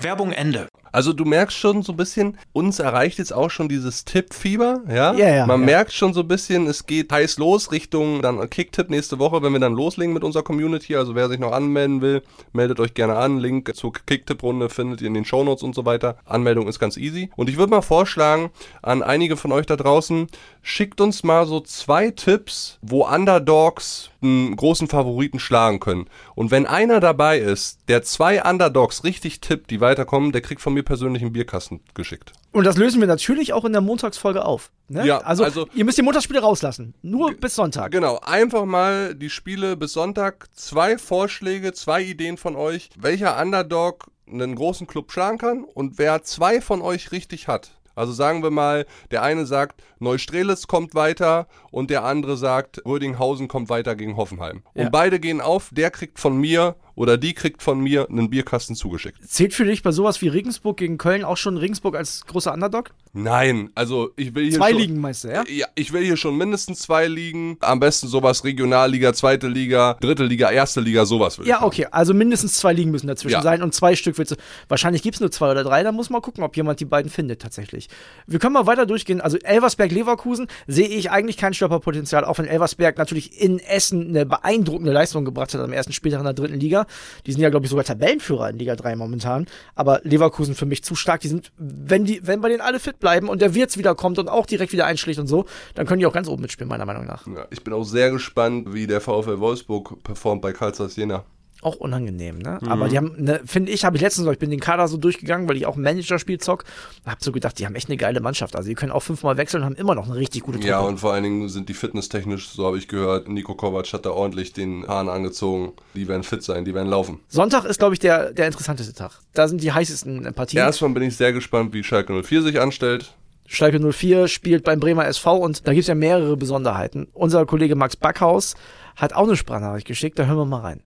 Werbung 0.00 0.32
Ende. 0.32 0.68
Also 0.96 1.12
du 1.12 1.26
merkst 1.26 1.54
schon 1.54 1.82
so 1.82 1.92
ein 1.92 1.98
bisschen, 1.98 2.38
uns 2.54 2.78
erreicht 2.78 3.18
jetzt 3.18 3.34
auch 3.34 3.50
schon 3.50 3.68
dieses 3.68 4.06
Tippfieber, 4.06 4.80
ja? 4.88 5.12
Ja, 5.12 5.28
ja, 5.28 5.46
Man 5.46 5.60
ja. 5.60 5.66
merkt 5.66 5.92
schon 5.92 6.14
so 6.14 6.20
ein 6.20 6.28
bisschen, 6.28 6.66
es 6.66 6.86
geht 6.86 7.12
heiß 7.12 7.36
los 7.36 7.70
Richtung 7.70 8.22
dann 8.22 8.48
Kicktipp 8.48 8.88
nächste 8.88 9.18
Woche, 9.18 9.42
wenn 9.42 9.52
wir 9.52 9.60
dann 9.60 9.74
loslegen 9.74 10.14
mit 10.14 10.24
unserer 10.24 10.42
Community. 10.42 10.96
Also 10.96 11.14
wer 11.14 11.28
sich 11.28 11.38
noch 11.38 11.52
anmelden 11.52 12.00
will, 12.00 12.22
meldet 12.54 12.80
euch 12.80 12.94
gerne 12.94 13.16
an. 13.16 13.36
Link 13.36 13.70
zur 13.76 13.92
Kicktipp-Runde 13.92 14.70
findet 14.70 15.02
ihr 15.02 15.08
in 15.08 15.12
den 15.12 15.26
Shownotes 15.26 15.62
und 15.62 15.74
so 15.74 15.84
weiter. 15.84 16.16
Anmeldung 16.24 16.66
ist 16.66 16.78
ganz 16.78 16.96
easy. 16.96 17.28
Und 17.36 17.50
ich 17.50 17.58
würde 17.58 17.72
mal 17.72 17.82
vorschlagen, 17.82 18.48
an 18.80 19.02
einige 19.02 19.36
von 19.36 19.52
euch 19.52 19.66
da 19.66 19.76
draußen, 19.76 20.28
schickt 20.62 21.02
uns 21.02 21.22
mal 21.22 21.46
so 21.46 21.60
zwei 21.60 22.10
Tipps, 22.10 22.78
wo 22.80 23.04
Underdogs 23.06 24.08
einen 24.26 24.56
großen 24.56 24.88
Favoriten 24.88 25.38
schlagen 25.38 25.80
können. 25.80 26.08
Und 26.34 26.50
wenn 26.50 26.66
einer 26.66 27.00
dabei 27.00 27.38
ist, 27.38 27.80
der 27.88 28.02
zwei 28.02 28.42
Underdogs 28.42 29.04
richtig 29.04 29.40
tippt, 29.40 29.70
die 29.70 29.80
weiterkommen, 29.80 30.32
der 30.32 30.40
kriegt 30.40 30.60
von 30.60 30.74
mir 30.74 30.82
persönlich 30.82 31.22
einen 31.22 31.32
Bierkasten 31.32 31.80
geschickt. 31.94 32.32
Und 32.52 32.64
das 32.64 32.76
lösen 32.76 33.00
wir 33.00 33.08
natürlich 33.08 33.52
auch 33.52 33.64
in 33.64 33.72
der 33.72 33.80
Montagsfolge 33.82 34.44
auf. 34.44 34.70
Ne? 34.88 35.06
Ja, 35.06 35.18
also, 35.18 35.44
also- 35.44 35.66
ihr 35.74 35.84
müsst 35.84 35.98
die 35.98 36.02
Montagsspiele 36.02 36.40
rauslassen. 36.40 36.94
Nur 37.02 37.32
bis 37.34 37.54
Sonntag. 37.54 37.92
Genau, 37.92 38.18
einfach 38.22 38.64
mal 38.64 39.14
die 39.14 39.30
Spiele 39.30 39.76
bis 39.76 39.92
Sonntag. 39.92 40.48
Zwei 40.54 40.98
Vorschläge, 40.98 41.72
zwei 41.72 42.02
Ideen 42.02 42.36
von 42.36 42.56
euch, 42.56 42.90
welcher 42.96 43.40
Underdog 43.40 44.10
einen 44.30 44.54
großen 44.54 44.86
Club 44.86 45.12
schlagen 45.12 45.38
kann 45.38 45.64
und 45.64 45.98
wer 45.98 46.22
zwei 46.22 46.60
von 46.60 46.82
euch 46.82 47.12
richtig 47.12 47.48
hat. 47.48 47.70
Also 47.96 48.12
sagen 48.12 48.42
wir 48.44 48.50
mal, 48.50 48.86
der 49.10 49.22
eine 49.22 49.46
sagt, 49.46 49.82
Neustrelitz 49.98 50.66
kommt 50.68 50.94
weiter 50.94 51.48
und 51.72 51.90
der 51.90 52.04
andere 52.04 52.36
sagt, 52.36 52.82
Rödinghausen 52.86 53.48
kommt 53.48 53.68
weiter 53.70 53.96
gegen 53.96 54.16
Hoffenheim. 54.16 54.62
Und 54.74 54.84
Ja. 54.84 54.88
beide 54.90 55.18
gehen 55.18 55.40
auf, 55.40 55.70
der 55.72 55.90
kriegt 55.90 56.20
von 56.20 56.36
mir 56.36 56.76
oder 56.96 57.16
die 57.16 57.32
kriegt 57.34 57.62
von 57.62 57.78
mir 57.78 58.08
einen 58.10 58.28
Bierkasten 58.30 58.74
zugeschickt. 58.74 59.18
Zählt 59.28 59.54
für 59.54 59.64
dich 59.64 59.82
bei 59.84 59.92
sowas 59.92 60.20
wie 60.22 60.28
Regensburg 60.28 60.78
gegen 60.78 60.98
Köln 60.98 61.22
auch 61.24 61.36
schon 61.36 61.56
Regensburg 61.56 61.94
als 61.94 62.26
großer 62.26 62.52
Underdog? 62.52 62.90
Nein, 63.12 63.70
also 63.74 64.10
ich 64.16 64.34
will 64.34 64.44
hier 64.44 64.58
Zwei 64.58 64.70
schon, 64.72 64.80
Ligen 64.80 65.00
meinst 65.00 65.24
du, 65.24 65.28
ja? 65.28 65.44
Ja, 65.48 65.66
ich 65.74 65.92
will 65.92 66.04
hier 66.04 66.16
schon 66.16 66.36
mindestens 66.36 66.80
zwei 66.80 67.06
Ligen. 67.06 67.56
Am 67.60 67.80
besten 67.80 68.08
sowas 68.08 68.44
Regionalliga, 68.44 69.12
zweite 69.14 69.48
Liga, 69.48 69.94
dritte 70.00 70.24
Liga, 70.24 70.50
erste 70.50 70.80
Liga, 70.80 71.06
sowas 71.06 71.38
will 71.38 71.44
ich 71.44 71.50
Ja, 71.50 71.60
haben. 71.60 71.66
okay. 71.66 71.86
Also 71.90 72.12
mindestens 72.12 72.54
zwei 72.58 72.72
Ligen 72.72 72.90
müssen 72.90 73.06
dazwischen 73.06 73.34
Ja. 73.36 73.42
sein 73.42 73.62
und 73.62 73.72
zwei 73.72 73.94
Stück 73.96 74.18
willst 74.18 74.32
du. 74.32 74.36
Wahrscheinlich 74.68 75.02
gibt 75.02 75.14
es 75.16 75.20
nur 75.20 75.30
zwei 75.30 75.50
oder 75.50 75.64
drei, 75.64 75.82
da 75.82 75.92
muss 75.92 76.10
man 76.10 76.20
gucken, 76.20 76.42
ob 76.44 76.56
jemand 76.56 76.80
die 76.80 76.84
beiden 76.84 77.10
findet 77.10 77.40
tatsächlich. 77.40 77.88
Wir 78.26 78.38
können 78.38 78.54
mal 78.54 78.66
weiter 78.66 78.84
durchgehen. 78.86 79.20
Also 79.20 79.38
Elversberg-Leverkusen 79.38 80.48
sehe 80.66 80.88
ich 80.88 81.10
eigentlich 81.10 81.36
kein 81.36 81.54
Stolperpotenzial, 81.54 82.24
auch 82.24 82.38
wenn 82.38 82.46
Elversberg 82.46 82.98
natürlich 82.98 83.40
in 83.40 83.58
Essen 83.58 84.08
eine 84.08 84.26
beeindruckende 84.26 84.92
Leistung 84.92 85.24
gebracht 85.24 85.54
hat 85.54 85.60
am 85.60 85.72
ersten 85.72 85.92
Spieltag 85.92 86.20
in 86.20 86.24
der 86.24 86.34
dritten 86.34 86.58
Liga. 86.60 86.85
Die 87.26 87.32
sind 87.32 87.40
ja, 87.40 87.50
glaube 87.50 87.66
ich, 87.66 87.70
sogar 87.70 87.84
Tabellenführer 87.84 88.50
in 88.50 88.58
Liga 88.58 88.76
3 88.76 88.96
momentan. 88.96 89.46
Aber 89.74 90.00
Leverkusen 90.02 90.54
für 90.54 90.66
mich 90.66 90.82
zu 90.84 90.94
stark. 90.94 91.20
Die 91.20 91.28
sind, 91.28 91.52
wenn 91.56 92.04
die, 92.04 92.20
wenn 92.26 92.40
bei 92.40 92.48
denen 92.48 92.60
alle 92.60 92.80
fit 92.80 92.98
bleiben 92.98 93.28
und 93.28 93.42
der 93.42 93.54
Wirtz 93.54 93.76
wieder 93.76 93.94
kommt 93.94 94.18
und 94.18 94.28
auch 94.28 94.46
direkt 94.46 94.72
wieder 94.72 94.86
einschlägt 94.86 95.18
und 95.18 95.26
so, 95.26 95.46
dann 95.74 95.86
können 95.86 96.00
die 96.00 96.06
auch 96.06 96.12
ganz 96.12 96.28
oben 96.28 96.42
mitspielen, 96.42 96.68
meiner 96.68 96.86
Meinung 96.86 97.06
nach. 97.06 97.26
Ja, 97.26 97.46
ich 97.50 97.62
bin 97.62 97.72
auch 97.72 97.84
sehr 97.84 98.10
gespannt, 98.10 98.72
wie 98.72 98.86
der 98.86 99.00
VfL 99.00 99.40
Wolfsburg 99.40 100.02
performt 100.02 100.42
bei 100.42 100.52
Karl 100.52 100.74
Zeiss 100.74 100.96
Jena. 100.96 101.24
Auch 101.66 101.76
unangenehm, 101.76 102.38
ne? 102.38 102.58
Mhm. 102.62 102.68
Aber 102.68 102.88
die 102.88 102.96
haben, 102.96 103.12
ne, 103.18 103.40
finde 103.44 103.72
ich, 103.72 103.84
habe 103.84 103.96
ich 103.96 104.02
letztens, 104.02 104.24
noch- 104.24 104.32
ich 104.32 104.38
bin 104.38 104.50
den 104.50 104.60
Kader 104.60 104.86
so 104.86 104.98
durchgegangen, 104.98 105.48
weil 105.48 105.56
ich 105.56 105.66
auch 105.66 105.74
Managerspiel 105.74 106.38
zock, 106.38 106.62
hab 107.04 107.24
so 107.24 107.32
gedacht, 107.32 107.58
die 107.58 107.66
haben 107.66 107.74
echt 107.74 107.88
eine 107.88 107.96
geile 107.96 108.20
Mannschaft. 108.20 108.54
Also 108.54 108.68
die 108.68 108.76
können 108.76 108.92
auch 108.92 109.02
fünfmal 109.02 109.36
wechseln 109.36 109.62
und 109.62 109.66
haben 109.66 109.74
immer 109.74 109.96
noch 109.96 110.06
eine 110.06 110.14
richtig 110.14 110.44
gute 110.44 110.58
Truppe. 110.58 110.68
Ja, 110.68 110.78
und 110.78 110.98
vor 111.00 111.12
allen 111.12 111.24
Dingen 111.24 111.48
sind 111.48 111.68
die 111.68 111.74
fitnesstechnisch, 111.74 112.50
so 112.50 112.64
habe 112.66 112.78
ich 112.78 112.86
gehört, 112.86 113.28
Nico 113.28 113.56
Kovac 113.56 113.92
hat 113.92 114.06
da 114.06 114.10
ordentlich 114.10 114.52
den 114.52 114.86
Hahn 114.86 115.08
angezogen. 115.08 115.72
Die 115.96 116.06
werden 116.06 116.22
fit 116.22 116.44
sein, 116.44 116.64
die 116.64 116.72
werden 116.72 116.86
laufen. 116.88 117.18
Sonntag 117.26 117.64
ist, 117.64 117.78
glaube 117.80 117.94
ich, 117.94 117.98
der, 117.98 118.32
der 118.32 118.46
interessanteste 118.46 118.94
Tag. 118.94 119.18
Da 119.34 119.48
sind 119.48 119.60
die 119.60 119.72
heißesten 119.72 120.32
Partien. 120.34 120.60
Erstmal 120.60 120.90
bin 120.92 121.02
ich 121.02 121.16
sehr 121.16 121.32
gespannt, 121.32 121.74
wie 121.74 121.82
Schalke 121.82 122.12
04 122.22 122.42
sich 122.42 122.60
anstellt. 122.60 123.12
Schalke 123.48 123.80
04 123.80 124.28
spielt 124.28 124.62
beim 124.62 124.78
Bremer 124.78 125.06
SV 125.06 125.36
und 125.38 125.66
da 125.66 125.72
gibt's 125.72 125.88
ja 125.88 125.94
mehrere 125.96 126.36
Besonderheiten. 126.36 127.08
Unser 127.12 127.44
Kollege 127.46 127.74
Max 127.74 127.96
Backhaus 127.96 128.54
hat 128.96 129.12
auch 129.14 129.24
eine 129.24 129.36
Sprachnachricht 129.36 129.86
geschickt, 129.86 130.18
da 130.18 130.26
hören 130.26 130.38
wir 130.38 130.44
mal 130.46 130.60
rein. 130.60 130.80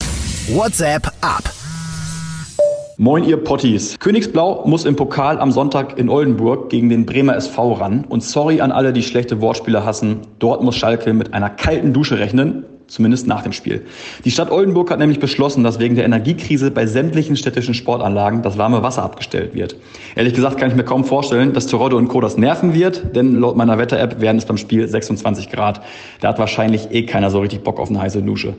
WhatsApp 0.52 1.06
ab. 1.20 1.42
Moin 2.96 3.24
ihr 3.24 3.36
Potties. 3.36 3.98
Königsblau 3.98 4.66
muss 4.66 4.84
im 4.84 4.94
Pokal 4.94 5.38
am 5.38 5.52
Sonntag 5.52 5.98
in 5.98 6.08
Oldenburg 6.08 6.68
gegen 6.68 6.88
den 6.88 7.06
Bremer 7.06 7.36
SV 7.36 7.72
ran. 7.72 8.04
Und 8.08 8.22
sorry 8.22 8.60
an 8.60 8.72
alle, 8.72 8.92
die 8.92 9.02
schlechte 9.02 9.40
Wortspiele 9.40 9.84
hassen. 9.84 10.20
Dort 10.38 10.62
muss 10.62 10.76
Schalke 10.76 11.12
mit 11.14 11.32
einer 11.32 11.50
kalten 11.50 11.92
Dusche 11.92 12.18
rechnen. 12.18 12.64
Zumindest 12.90 13.28
nach 13.28 13.42
dem 13.42 13.52
Spiel. 13.52 13.86
Die 14.24 14.32
Stadt 14.32 14.50
Oldenburg 14.50 14.90
hat 14.90 14.98
nämlich 14.98 15.20
beschlossen, 15.20 15.62
dass 15.62 15.78
wegen 15.78 15.94
der 15.94 16.04
Energiekrise 16.04 16.72
bei 16.72 16.86
sämtlichen 16.86 17.36
städtischen 17.36 17.72
Sportanlagen 17.72 18.42
das 18.42 18.58
warme 18.58 18.82
Wasser 18.82 19.04
abgestellt 19.04 19.54
wird. 19.54 19.76
Ehrlich 20.16 20.34
gesagt 20.34 20.58
kann 20.58 20.70
ich 20.70 20.74
mir 20.74 20.82
kaum 20.82 21.04
vorstellen, 21.04 21.52
dass 21.52 21.68
Terodde 21.68 21.94
und 21.94 22.08
Co. 22.08 22.20
das 22.20 22.36
nerven 22.36 22.74
wird, 22.74 23.14
denn 23.14 23.36
laut 23.36 23.56
meiner 23.56 23.78
Wetter-App 23.78 24.20
werden 24.20 24.38
es 24.38 24.44
beim 24.44 24.56
Spiel 24.56 24.88
26 24.88 25.50
Grad. 25.50 25.82
Da 26.20 26.30
hat 26.30 26.40
wahrscheinlich 26.40 26.90
eh 26.90 27.06
keiner 27.06 27.30
so 27.30 27.38
richtig 27.38 27.62
Bock 27.62 27.78
auf 27.78 27.90
eine 27.90 28.00
heiße 28.00 28.22
Dusche. 28.22 28.54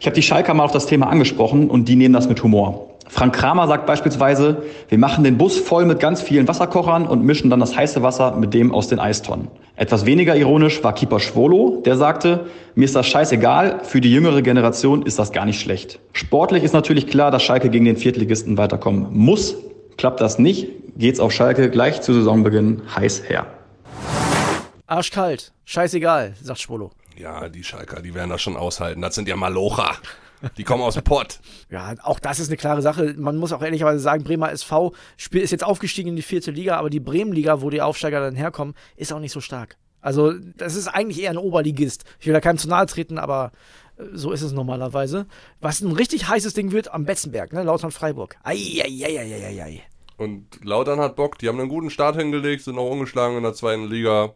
Ich 0.00 0.06
habe 0.06 0.16
die 0.16 0.22
Schalker 0.22 0.52
mal 0.52 0.64
auf 0.64 0.72
das 0.72 0.86
Thema 0.86 1.06
angesprochen 1.06 1.70
und 1.70 1.86
die 1.88 1.94
nehmen 1.94 2.12
das 2.12 2.28
mit 2.28 2.42
Humor. 2.42 2.95
Frank 3.08 3.34
Kramer 3.34 3.68
sagt 3.68 3.86
beispielsweise, 3.86 4.64
wir 4.88 4.98
machen 4.98 5.24
den 5.24 5.38
Bus 5.38 5.58
voll 5.58 5.84
mit 5.84 6.00
ganz 6.00 6.20
vielen 6.20 6.48
Wasserkochern 6.48 7.06
und 7.06 7.22
mischen 7.22 7.50
dann 7.50 7.60
das 7.60 7.76
heiße 7.76 8.02
Wasser 8.02 8.36
mit 8.36 8.52
dem 8.52 8.74
aus 8.74 8.88
den 8.88 8.98
Eistonnen. 8.98 9.48
Etwas 9.76 10.06
weniger 10.06 10.34
ironisch 10.34 10.82
war 10.82 10.92
Keeper 10.92 11.20
Schwolo, 11.20 11.82
der 11.84 11.96
sagte, 11.96 12.46
mir 12.74 12.84
ist 12.84 12.96
das 12.96 13.06
scheißegal, 13.06 13.80
für 13.84 14.00
die 14.00 14.12
jüngere 14.12 14.42
Generation 14.42 15.02
ist 15.02 15.18
das 15.18 15.32
gar 15.32 15.44
nicht 15.44 15.60
schlecht. 15.60 16.00
Sportlich 16.12 16.64
ist 16.64 16.72
natürlich 16.72 17.06
klar, 17.06 17.30
dass 17.30 17.42
Schalke 17.42 17.70
gegen 17.70 17.84
den 17.84 17.96
Viertligisten 17.96 18.58
weiterkommen 18.58 19.08
muss. 19.10 19.56
Klappt 19.96 20.20
das 20.20 20.38
nicht, 20.38 20.68
geht's 20.96 21.20
auf 21.20 21.32
Schalke 21.32 21.70
gleich 21.70 22.02
zu 22.02 22.12
Saisonbeginn 22.12 22.82
heiß 22.94 23.28
her. 23.28 23.46
Arschkalt, 24.86 25.52
scheißegal, 25.64 26.34
sagt 26.42 26.60
Schwolo. 26.60 26.90
Ja, 27.18 27.48
die 27.48 27.64
Schalker, 27.64 28.02
die 28.02 28.14
werden 28.14 28.30
das 28.30 28.42
schon 28.42 28.56
aushalten. 28.56 29.00
Das 29.00 29.14
sind 29.14 29.26
ja 29.26 29.36
Malocher. 29.36 29.96
Die 30.56 30.64
kommen 30.64 30.82
aus 30.82 30.94
dem 30.94 31.04
Pott. 31.04 31.40
Ja, 31.70 31.94
auch 32.02 32.18
das 32.18 32.38
ist 32.38 32.48
eine 32.48 32.56
klare 32.56 32.82
Sache. 32.82 33.14
Man 33.16 33.36
muss 33.36 33.52
auch 33.52 33.62
ehrlicherweise 33.62 34.00
sagen, 34.00 34.24
Bremer 34.24 34.52
SV 34.52 34.92
ist 35.30 35.50
jetzt 35.52 35.64
aufgestiegen 35.64 36.10
in 36.10 36.16
die 36.16 36.22
vierte 36.22 36.50
Liga, 36.50 36.76
aber 36.76 36.90
die 36.90 37.00
Bremenliga, 37.00 37.62
wo 37.62 37.70
die 37.70 37.82
Aufsteiger 37.82 38.20
dann 38.20 38.34
herkommen, 38.34 38.74
ist 38.96 39.12
auch 39.12 39.20
nicht 39.20 39.32
so 39.32 39.40
stark. 39.40 39.76
Also, 40.00 40.32
das 40.56 40.76
ist 40.76 40.88
eigentlich 40.88 41.22
eher 41.22 41.30
ein 41.30 41.36
Oberligist. 41.36 42.04
Ich 42.20 42.26
will 42.26 42.32
da 42.32 42.40
keinem 42.40 42.58
zu 42.58 42.68
nahe 42.68 42.86
treten, 42.86 43.18
aber 43.18 43.50
äh, 43.98 44.04
so 44.12 44.30
ist 44.30 44.42
es 44.42 44.52
normalerweise. 44.52 45.26
Was 45.60 45.80
ein 45.80 45.92
richtig 45.92 46.28
heißes 46.28 46.54
Ding 46.54 46.70
wird 46.70 46.92
am 46.92 47.04
Betzenberg, 47.04 47.52
ne? 47.52 47.62
Lautern 47.64 47.90
Freiburg. 47.90 48.36
Eieieiei. 48.44 49.82
Und 50.16 50.64
Lautern 50.64 51.00
hat 51.00 51.16
Bock, 51.16 51.38
die 51.38 51.48
haben 51.48 51.58
einen 51.60 51.68
guten 51.68 51.90
Start 51.90 52.16
hingelegt, 52.16 52.62
sind 52.62 52.78
auch 52.78 52.90
ungeschlagen 52.90 53.36
in 53.36 53.42
der 53.42 53.54
zweiten 53.54 53.86
Liga. 53.86 54.34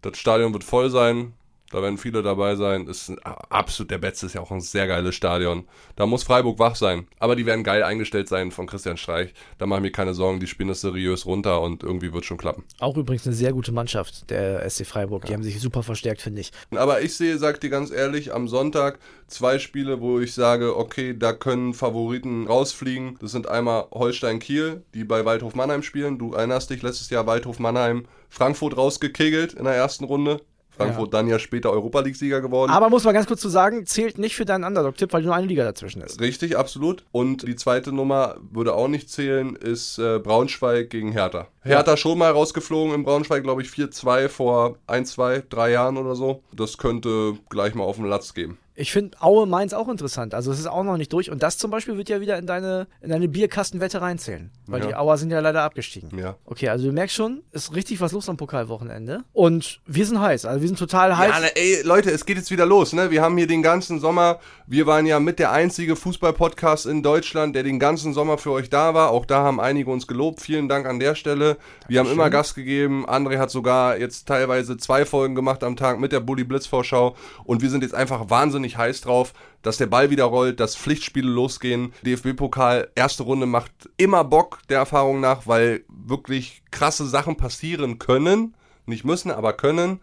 Das 0.00 0.16
Stadion 0.16 0.52
wird 0.52 0.64
voll 0.64 0.90
sein. 0.90 1.34
Da 1.74 1.82
werden 1.82 1.98
viele 1.98 2.22
dabei 2.22 2.54
sein. 2.54 2.86
Ist 2.86 3.10
absolut, 3.24 3.90
der 3.90 3.98
Betz 3.98 4.22
ist 4.22 4.36
ja 4.36 4.40
auch 4.40 4.52
ein 4.52 4.60
sehr 4.60 4.86
geiles 4.86 5.16
Stadion. 5.16 5.64
Da 5.96 6.06
muss 6.06 6.22
Freiburg 6.22 6.60
wach 6.60 6.76
sein. 6.76 7.08
Aber 7.18 7.34
die 7.34 7.46
werden 7.46 7.64
geil 7.64 7.82
eingestellt 7.82 8.28
sein 8.28 8.52
von 8.52 8.68
Christian 8.68 8.96
Streich. 8.96 9.34
Da 9.58 9.66
mache 9.66 9.80
ich 9.80 9.82
mir 9.82 9.90
keine 9.90 10.14
Sorgen, 10.14 10.38
die 10.38 10.46
spielen 10.46 10.68
das 10.68 10.82
seriös 10.82 11.26
runter 11.26 11.60
und 11.62 11.82
irgendwie 11.82 12.12
wird 12.12 12.24
schon 12.26 12.36
klappen. 12.36 12.62
Auch 12.78 12.96
übrigens 12.96 13.26
eine 13.26 13.34
sehr 13.34 13.52
gute 13.52 13.72
Mannschaft, 13.72 14.30
der 14.30 14.70
SC 14.70 14.86
Freiburg. 14.86 15.24
Die 15.24 15.32
haben 15.32 15.42
sich 15.42 15.60
super 15.60 15.82
verstärkt, 15.82 16.22
finde 16.22 16.42
ich. 16.42 16.52
Aber 16.70 17.02
ich 17.02 17.16
sehe, 17.16 17.38
sag 17.38 17.60
dir 17.60 17.70
ganz 17.70 17.90
ehrlich, 17.90 18.32
am 18.32 18.46
Sonntag 18.46 19.00
zwei 19.26 19.58
Spiele, 19.58 20.00
wo 20.00 20.20
ich 20.20 20.32
sage, 20.32 20.76
okay, 20.76 21.18
da 21.18 21.32
können 21.32 21.74
Favoriten 21.74 22.46
rausfliegen. 22.46 23.18
Das 23.20 23.32
sind 23.32 23.48
einmal 23.48 23.86
Holstein-Kiel, 23.90 24.84
die 24.94 25.02
bei 25.02 25.24
Waldhof 25.24 25.56
Mannheim 25.56 25.82
spielen. 25.82 26.20
Du 26.20 26.34
erinnerst 26.34 26.70
dich, 26.70 26.82
letztes 26.82 27.10
Jahr 27.10 27.26
Waldhof 27.26 27.58
Mannheim 27.58 28.06
Frankfurt 28.28 28.76
rausgekegelt 28.76 29.54
in 29.54 29.64
der 29.64 29.74
ersten 29.74 30.04
Runde. 30.04 30.40
Frankfurt 30.76 31.14
dann 31.14 31.28
ja 31.28 31.38
später 31.38 31.70
Europa 31.70 32.00
League-Sieger 32.00 32.40
geworden. 32.40 32.70
Aber 32.70 32.90
muss 32.90 33.04
man 33.04 33.14
ganz 33.14 33.26
kurz 33.26 33.40
zu 33.40 33.48
sagen, 33.48 33.86
zählt 33.86 34.18
nicht 34.18 34.34
für 34.34 34.44
deinen 34.44 34.64
Underdog-Tipp, 34.64 35.12
weil 35.12 35.22
nur 35.22 35.34
eine 35.34 35.46
Liga 35.46 35.64
dazwischen 35.64 36.02
ist. 36.02 36.20
Richtig, 36.20 36.56
absolut. 36.56 37.04
Und 37.12 37.46
die 37.46 37.56
zweite 37.56 37.92
Nummer 37.92 38.36
würde 38.50 38.74
auch 38.74 38.88
nicht 38.88 39.10
zählen, 39.10 39.56
ist 39.56 39.98
äh, 39.98 40.18
Braunschweig 40.18 40.90
gegen 40.90 41.12
Hertha. 41.12 41.48
Hertha 41.64 41.96
schon 41.96 42.18
mal 42.18 42.30
rausgeflogen 42.30 42.94
im 42.94 43.04
Braunschweig, 43.04 43.42
glaube 43.42 43.62
ich, 43.62 43.68
4-2 43.68 44.28
vor 44.28 44.76
ein, 44.86 45.06
zwei, 45.06 45.42
drei 45.48 45.70
Jahren 45.70 45.96
oder 45.96 46.14
so. 46.14 46.42
Das 46.52 46.78
könnte 46.78 47.34
gleich 47.50 47.74
mal 47.74 47.84
auf 47.84 47.96
den 47.96 48.06
Latz 48.06 48.34
geben. 48.34 48.58
Ich 48.76 48.90
finde 48.90 49.16
Aue 49.22 49.46
Mainz 49.46 49.72
auch 49.72 49.88
interessant. 49.88 50.34
Also 50.34 50.50
es 50.50 50.58
ist 50.58 50.66
auch 50.66 50.82
noch 50.82 50.96
nicht 50.96 51.12
durch. 51.12 51.30
Und 51.30 51.44
das 51.44 51.58
zum 51.58 51.70
Beispiel 51.70 51.96
wird 51.96 52.08
ja 52.08 52.20
wieder 52.20 52.36
in 52.38 52.46
deine, 52.48 52.88
in 53.02 53.10
deine 53.10 53.28
Bierkastenwette 53.28 54.00
reinzählen. 54.02 54.50
Weil 54.66 54.80
Ja. 54.80 54.86
die 54.88 54.94
Auer 54.96 55.16
sind 55.16 55.30
ja 55.30 55.38
leider 55.38 55.62
abgestiegen. 55.62 56.18
Ja. 56.18 56.34
Okay, 56.44 56.68
also 56.70 56.86
du 56.88 56.92
merkst 56.92 57.14
schon, 57.14 57.42
ist 57.52 57.72
richtig 57.76 58.00
was 58.00 58.10
los 58.10 58.28
am 58.28 58.36
Pokalwochenende. 58.36 59.22
Und 59.32 59.78
wir 59.86 60.04
sind 60.04 60.18
heiß. 60.20 60.44
Also 60.46 60.60
wir 60.60 60.66
sind 60.66 60.76
total 60.80 61.16
heiß. 61.16 61.30
Ja, 61.30 61.38
ne, 61.40 61.54
ey, 61.54 61.82
Leute, 61.84 62.10
es 62.10 62.26
geht 62.26 62.36
jetzt 62.36 62.50
wieder 62.50 62.66
los, 62.66 62.92
ne? 62.92 63.12
Wir 63.12 63.22
haben 63.22 63.36
hier 63.38 63.46
den 63.46 63.62
ganzen 63.62 64.00
Sommer, 64.00 64.40
wir 64.66 64.86
waren 64.88 65.06
ja 65.06 65.20
mit 65.20 65.38
der 65.38 65.52
einzige 65.52 65.94
Fußball-Podcast 65.94 66.86
in 66.86 67.04
Deutschland, 67.04 67.54
der 67.54 67.62
den 67.62 67.78
ganzen 67.78 68.12
Sommer 68.12 68.38
für 68.38 68.50
euch 68.50 68.70
da 68.70 68.92
war. 68.92 69.10
Auch 69.10 69.24
da 69.24 69.44
haben 69.44 69.60
einige 69.60 69.88
uns 69.92 70.08
gelobt. 70.08 70.40
Vielen 70.40 70.68
Dank 70.68 70.86
an 70.86 70.98
der 70.98 71.14
Stelle. 71.14 71.53
Wir 71.88 72.00
haben 72.00 72.10
immer 72.10 72.30
Gas 72.30 72.54
gegeben. 72.54 73.06
André 73.06 73.38
hat 73.38 73.50
sogar 73.50 73.98
jetzt 73.98 74.26
teilweise 74.26 74.76
zwei 74.76 75.04
Folgen 75.04 75.34
gemacht 75.34 75.64
am 75.64 75.76
Tag 75.76 75.98
mit 76.00 76.12
der 76.12 76.20
Bully 76.20 76.44
Blitz 76.44 76.66
Vorschau. 76.66 77.16
Und 77.44 77.62
wir 77.62 77.70
sind 77.70 77.82
jetzt 77.82 77.94
einfach 77.94 78.30
wahnsinnig 78.30 78.76
heiß 78.76 79.02
drauf, 79.02 79.32
dass 79.62 79.76
der 79.76 79.86
Ball 79.86 80.10
wieder 80.10 80.24
rollt, 80.24 80.60
dass 80.60 80.76
Pflichtspiele 80.76 81.30
losgehen. 81.30 81.92
DFB-Pokal, 82.02 82.90
erste 82.94 83.22
Runde 83.22 83.46
macht 83.46 83.72
immer 83.96 84.24
Bock, 84.24 84.60
der 84.68 84.78
Erfahrung 84.78 85.20
nach, 85.20 85.46
weil 85.46 85.84
wirklich 85.88 86.62
krasse 86.70 87.06
Sachen 87.06 87.36
passieren 87.36 87.98
können. 87.98 88.54
Nicht 88.86 89.04
müssen, 89.04 89.30
aber 89.30 89.52
können. 89.52 90.00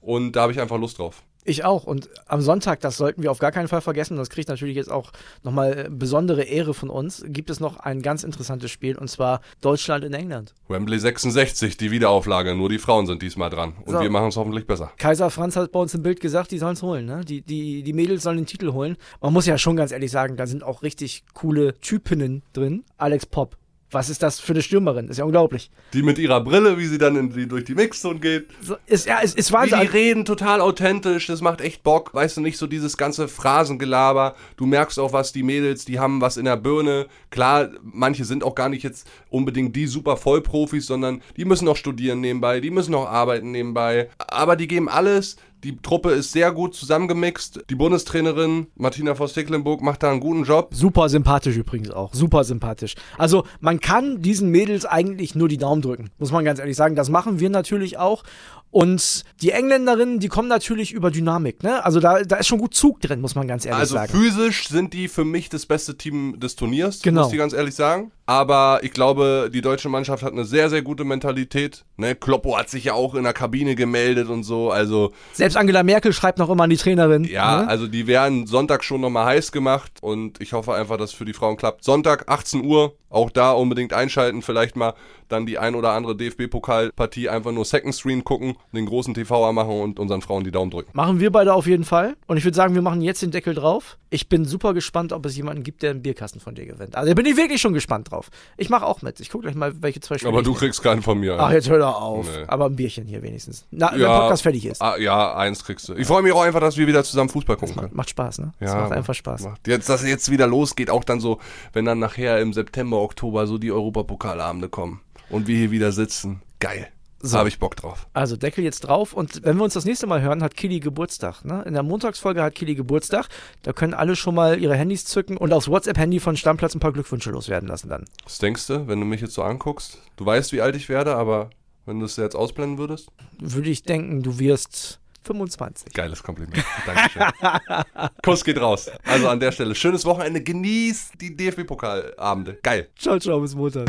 Und 0.00 0.32
da 0.32 0.42
habe 0.42 0.52
ich 0.52 0.60
einfach 0.60 0.78
Lust 0.78 0.98
drauf. 0.98 1.22
Ich 1.44 1.64
auch. 1.64 1.84
Und 1.84 2.08
am 2.26 2.40
Sonntag, 2.40 2.80
das 2.80 2.96
sollten 2.96 3.22
wir 3.22 3.30
auf 3.30 3.38
gar 3.38 3.50
keinen 3.50 3.68
Fall 3.68 3.80
vergessen, 3.80 4.16
das 4.16 4.30
kriegt 4.30 4.48
natürlich 4.48 4.76
jetzt 4.76 4.90
auch 4.90 5.10
nochmal 5.42 5.88
besondere 5.90 6.42
Ehre 6.42 6.72
von 6.72 6.88
uns, 6.88 7.24
gibt 7.26 7.50
es 7.50 7.58
noch 7.58 7.78
ein 7.78 8.00
ganz 8.02 8.22
interessantes 8.22 8.70
Spiel 8.70 8.96
und 8.96 9.08
zwar 9.08 9.40
Deutschland 9.60 10.04
in 10.04 10.14
England. 10.14 10.54
Wembley 10.68 10.98
66, 10.98 11.76
die 11.76 11.90
Wiederauflage. 11.90 12.54
Nur 12.54 12.68
die 12.68 12.78
Frauen 12.78 13.06
sind 13.06 13.22
diesmal 13.22 13.50
dran. 13.50 13.74
Und 13.84 13.94
So. 13.94 14.00
wir 14.00 14.10
machen 14.10 14.28
es 14.28 14.36
hoffentlich 14.36 14.66
besser. 14.66 14.92
Kaiser 14.98 15.30
Franz 15.30 15.56
hat 15.56 15.72
bei 15.72 15.80
uns 15.80 15.94
im 15.94 16.02
Bild 16.02 16.20
gesagt, 16.20 16.50
die 16.52 16.58
sollen 16.58 16.74
es 16.74 16.82
holen. 16.82 17.06
Ne? 17.06 17.24
Die, 17.24 17.42
die, 17.42 17.82
die 17.82 17.92
Mädels 17.92 18.22
sollen 18.22 18.36
den 18.36 18.46
Titel 18.46 18.72
holen. 18.72 18.96
Man 19.20 19.32
muss 19.32 19.46
ja 19.46 19.58
schon 19.58 19.76
ganz 19.76 19.90
ehrlich 19.92 20.10
sagen, 20.10 20.36
da 20.36 20.46
sind 20.46 20.62
auch 20.62 20.82
richtig 20.82 21.24
coole 21.34 21.78
Typinnen 21.80 22.42
drin. 22.52 22.84
Alex 22.98 23.26
Popp. 23.26 23.56
Was 23.92 24.08
ist 24.08 24.22
das 24.22 24.40
für 24.40 24.52
eine 24.52 24.62
Stürmerin? 24.62 25.08
Ist 25.08 25.18
ja 25.18 25.24
unglaublich. 25.24 25.70
Die 25.92 26.02
mit 26.02 26.18
ihrer 26.18 26.42
Brille, 26.42 26.78
wie 26.78 26.86
sie 26.86 26.98
dann 26.98 27.14
in 27.16 27.30
die, 27.30 27.46
durch 27.46 27.64
die 27.64 27.74
Mixzone 27.74 28.20
geht. 28.20 28.46
So, 28.62 28.76
ist, 28.86 29.06
ja, 29.06 29.18
ist, 29.20 29.36
ist 29.36 29.52
Wahnsinn. 29.52 29.80
die 29.80 29.86
reden, 29.86 30.24
total 30.24 30.60
authentisch, 30.60 31.26
das 31.26 31.42
macht 31.42 31.60
echt 31.60 31.82
Bock. 31.82 32.14
Weißt 32.14 32.36
du, 32.36 32.40
nicht 32.40 32.56
so 32.56 32.66
dieses 32.66 32.96
ganze 32.96 33.28
Phrasengelaber. 33.28 34.34
Du 34.56 34.66
merkst 34.66 34.98
auch, 34.98 35.12
was 35.12 35.32
die 35.32 35.42
Mädels, 35.42 35.84
die 35.84 36.00
haben 36.00 36.20
was 36.20 36.38
in 36.38 36.46
der 36.46 36.56
Birne. 36.56 37.06
Klar, 37.30 37.68
manche 37.82 38.24
sind 38.24 38.44
auch 38.44 38.54
gar 38.54 38.68
nicht 38.68 38.82
jetzt 38.82 39.06
unbedingt 39.28 39.76
die 39.76 39.86
super 39.86 40.16
Vollprofis, 40.16 40.86
sondern 40.86 41.22
die 41.36 41.44
müssen 41.44 41.66
noch 41.66 41.76
studieren 41.76 42.20
nebenbei, 42.20 42.60
die 42.60 42.70
müssen 42.70 42.92
noch 42.92 43.06
arbeiten 43.06 43.50
nebenbei. 43.50 44.08
Aber 44.18 44.56
die 44.56 44.68
geben 44.68 44.88
alles. 44.88 45.36
Die 45.64 45.76
Truppe 45.76 46.10
ist 46.10 46.32
sehr 46.32 46.50
gut 46.50 46.74
zusammengemixt. 46.74 47.66
Die 47.70 47.76
Bundestrainerin 47.76 48.66
Martina 48.74 49.14
Voss-Tecklenburg 49.14 49.80
macht 49.80 50.02
da 50.02 50.10
einen 50.10 50.18
guten 50.18 50.42
Job. 50.42 50.70
Super 50.74 51.08
sympathisch 51.08 51.56
übrigens 51.56 51.92
auch. 51.92 52.12
Super 52.12 52.42
sympathisch. 52.42 52.96
Also 53.16 53.44
man 53.60 53.78
kann 53.78 54.20
diesen 54.20 54.50
Mädels 54.50 54.84
eigentlich 54.84 55.36
nur 55.36 55.48
die 55.48 55.58
Daumen 55.58 55.80
drücken, 55.80 56.10
muss 56.18 56.32
man 56.32 56.44
ganz 56.44 56.58
ehrlich 56.58 56.76
sagen. 56.76 56.96
Das 56.96 57.10
machen 57.10 57.38
wir 57.38 57.48
natürlich 57.48 57.96
auch. 57.96 58.24
Und 58.72 59.24
die 59.42 59.50
Engländerinnen, 59.50 60.18
die 60.18 60.28
kommen 60.28 60.48
natürlich 60.48 60.92
über 60.92 61.10
Dynamik. 61.10 61.62
Ne? 61.62 61.84
Also 61.84 62.00
da, 62.00 62.22
da 62.22 62.36
ist 62.36 62.46
schon 62.48 62.58
gut 62.58 62.74
Zug 62.74 63.00
drin, 63.00 63.20
muss 63.20 63.34
man 63.34 63.46
ganz 63.46 63.66
ehrlich 63.66 63.80
Also 63.80 63.94
sagen. 63.96 64.10
physisch 64.10 64.66
sind 64.68 64.94
die 64.94 65.08
für 65.08 65.26
mich 65.26 65.50
das 65.50 65.66
beste 65.66 65.96
Team 65.98 66.40
des 66.40 66.56
Turniers, 66.56 67.02
Genau. 67.02 67.24
muss 67.24 67.32
ich 67.32 67.38
ganz 67.38 67.52
ehrlich 67.52 67.74
sagen. 67.74 68.12
Aber 68.24 68.80
ich 68.82 68.92
glaube, 68.92 69.50
die 69.52 69.60
deutsche 69.60 69.90
Mannschaft 69.90 70.22
hat 70.22 70.32
eine 70.32 70.46
sehr, 70.46 70.70
sehr 70.70 70.80
gute 70.80 71.04
Mentalität. 71.04 71.84
Ne? 71.98 72.14
Kloppo 72.14 72.56
hat 72.56 72.70
sich 72.70 72.84
ja 72.84 72.94
auch 72.94 73.14
in 73.14 73.24
der 73.24 73.34
Kabine 73.34 73.74
gemeldet 73.74 74.28
und 74.28 74.42
so. 74.44 74.70
Also 74.70 75.12
Selbst 75.34 75.56
Angela 75.58 75.82
Merkel 75.82 76.14
schreibt 76.14 76.38
noch 76.38 76.48
immer 76.48 76.64
an 76.64 76.70
die 76.70 76.76
Trainerin. 76.78 77.24
ja, 77.24 77.62
ne? 77.62 77.68
also 77.68 77.86
die 77.86 78.06
werden 78.06 78.46
Sonntag 78.46 78.84
schon 78.84 79.02
nochmal 79.02 79.26
heiß 79.26 79.52
gemacht 79.52 79.92
und 80.00 80.40
ich 80.40 80.54
hoffe 80.54 80.72
einfach, 80.72 80.96
dass 80.96 81.10
es 81.10 81.16
für 81.16 81.26
die 81.26 81.34
Frauen 81.34 81.58
klappt. 81.58 81.84
Sonntag, 81.84 82.24
18 82.30 82.64
Uhr, 82.64 82.96
auch 83.10 83.28
da 83.28 83.52
unbedingt 83.52 83.92
einschalten, 83.92 84.40
vielleicht 84.40 84.76
mal 84.76 84.94
dann 85.32 85.46
die 85.46 85.58
ein 85.58 85.74
oder 85.74 85.92
andere 85.92 86.14
DFB-Pokalpartie 86.16 87.28
einfach 87.28 87.52
nur 87.52 87.64
Second 87.64 87.94
Screen 87.94 88.24
gucken, 88.24 88.56
den 88.72 88.86
großen 88.86 89.14
TV 89.14 89.48
anmachen 89.48 89.80
und 89.80 89.98
unseren 89.98 90.22
Frauen 90.22 90.44
die 90.44 90.50
Daumen 90.50 90.70
drücken. 90.70 90.90
Machen 90.92 91.20
wir 91.20 91.32
beide 91.32 91.54
auf 91.54 91.66
jeden 91.66 91.84
Fall. 91.84 92.14
Und 92.26 92.36
ich 92.36 92.44
würde 92.44 92.56
sagen, 92.56 92.74
wir 92.74 92.82
machen 92.82 93.00
jetzt 93.02 93.22
den 93.22 93.30
Deckel 93.30 93.54
drauf. 93.54 93.98
Ich 94.10 94.28
bin 94.28 94.44
super 94.44 94.74
gespannt, 94.74 95.12
ob 95.12 95.24
es 95.24 95.36
jemanden 95.36 95.62
gibt, 95.62 95.82
der 95.82 95.90
einen 95.90 96.02
Bierkasten 96.02 96.40
von 96.40 96.54
dir 96.54 96.66
gewinnt. 96.66 96.96
Also 96.96 97.08
da 97.08 97.14
bin 97.14 97.24
ich 97.24 97.36
wirklich 97.36 97.60
schon 97.60 97.72
gespannt 97.72 98.10
drauf. 98.10 98.30
Ich 98.58 98.68
mache 98.68 98.86
auch 98.86 99.00
mit. 99.00 99.20
Ich 99.20 99.30
gucke 99.30 99.44
gleich 99.44 99.54
mal, 99.54 99.80
welche 99.80 100.00
zwei 100.00 100.18
Spiele 100.18 100.28
Aber 100.28 100.40
ich 100.40 100.44
du 100.46 100.52
kriegst 100.52 100.82
keinen 100.82 101.00
von 101.00 101.18
mir. 101.18 101.38
Ach, 101.40 101.50
jetzt 101.50 101.70
hör 101.70 101.78
doch 101.78 102.00
auf. 102.00 102.26
Nee. 102.26 102.44
Aber 102.46 102.66
ein 102.66 102.76
Bierchen 102.76 103.06
hier 103.06 103.22
wenigstens. 103.22 103.66
Na, 103.70 103.90
wenn 103.92 104.00
der 104.00 104.06
Podcast 104.08 104.42
fertig 104.42 104.66
ist. 104.66 104.82
Ah, 104.82 104.98
ja, 104.98 105.34
eins 105.34 105.64
kriegst 105.64 105.88
du. 105.88 105.94
Ich 105.94 106.06
freue 106.06 106.22
mich 106.22 106.32
auch 106.32 106.42
einfach, 106.42 106.60
dass 106.60 106.76
wir 106.76 106.86
wieder 106.86 107.02
zusammen 107.04 107.30
Fußball 107.30 107.56
gucken 107.56 107.76
können. 107.76 107.90
Macht 107.94 108.10
Spaß, 108.10 108.38
ne? 108.38 108.52
Das 108.60 108.72
Ja, 108.72 108.80
macht 108.82 108.92
einfach 108.92 109.14
Spaß. 109.14 109.44
Macht. 109.44 109.66
Jetzt, 109.66 109.88
dass 109.88 110.02
es 110.02 110.08
jetzt 110.08 110.30
wieder 110.30 110.46
losgeht, 110.46 110.90
auch 110.90 111.04
dann 111.04 111.20
so, 111.20 111.38
wenn 111.72 111.86
dann 111.86 111.98
nachher 111.98 112.40
im 112.40 112.52
September, 112.52 112.98
Oktober 112.98 113.46
so 113.46 113.56
die 113.56 113.72
Europapokalabende 113.72 114.68
kommen 114.68 115.00
und 115.32 115.48
wir 115.48 115.56
hier 115.56 115.70
wieder 115.70 115.90
sitzen. 115.90 116.42
Geil. 116.60 116.88
So. 117.24 117.38
Habe 117.38 117.48
ich 117.48 117.60
Bock 117.60 117.76
drauf. 117.76 118.08
Also 118.14 118.36
Deckel 118.36 118.64
jetzt 118.64 118.80
drauf 118.80 119.12
und 119.12 119.44
wenn 119.44 119.56
wir 119.56 119.62
uns 119.62 119.74
das 119.74 119.84
nächste 119.84 120.08
Mal 120.08 120.22
hören, 120.22 120.42
hat 120.42 120.56
Kili 120.56 120.80
Geburtstag. 120.80 121.44
Ne? 121.44 121.62
In 121.66 121.72
der 121.72 121.84
Montagsfolge 121.84 122.42
hat 122.42 122.56
Kili 122.56 122.74
Geburtstag. 122.74 123.28
Da 123.62 123.72
können 123.72 123.94
alle 123.94 124.16
schon 124.16 124.34
mal 124.34 124.60
ihre 124.60 124.74
Handys 124.74 125.04
zücken 125.04 125.36
und 125.36 125.52
aufs 125.52 125.68
WhatsApp-Handy 125.68 126.18
von 126.18 126.36
Stammplatz 126.36 126.74
ein 126.74 126.80
paar 126.80 126.92
Glückwünsche 126.92 127.30
loswerden 127.30 127.68
lassen 127.68 127.88
dann. 127.88 128.06
Was 128.24 128.38
denkst 128.38 128.66
du, 128.66 128.88
wenn 128.88 128.98
du 128.98 129.06
mich 129.06 129.20
jetzt 129.20 129.34
so 129.34 129.42
anguckst? 129.42 129.98
Du 130.16 130.26
weißt, 130.26 130.52
wie 130.52 130.60
alt 130.60 130.74
ich 130.74 130.88
werde, 130.88 131.14
aber 131.14 131.50
wenn 131.86 132.00
du 132.00 132.06
es 132.06 132.16
jetzt 132.16 132.34
ausblenden 132.34 132.78
würdest? 132.78 133.08
Würde 133.38 133.70
ich 133.70 133.84
denken, 133.84 134.22
du 134.24 134.40
wirst 134.40 134.98
25. 135.24 135.92
Geiles 135.92 136.24
Kompliment. 136.24 136.64
Dankeschön. 136.84 137.22
Kuss 138.24 138.44
geht 138.44 138.60
raus. 138.60 138.90
Also 139.04 139.28
an 139.28 139.38
der 139.38 139.52
Stelle, 139.52 139.76
schönes 139.76 140.04
Wochenende. 140.04 140.42
Genießt 140.42 141.20
die 141.20 141.36
DFB-Pokalabende. 141.36 142.58
Geil. 142.64 142.88
Ciao, 142.98 143.20
ciao, 143.20 143.40
bis 143.40 143.54
Montag. 143.54 143.88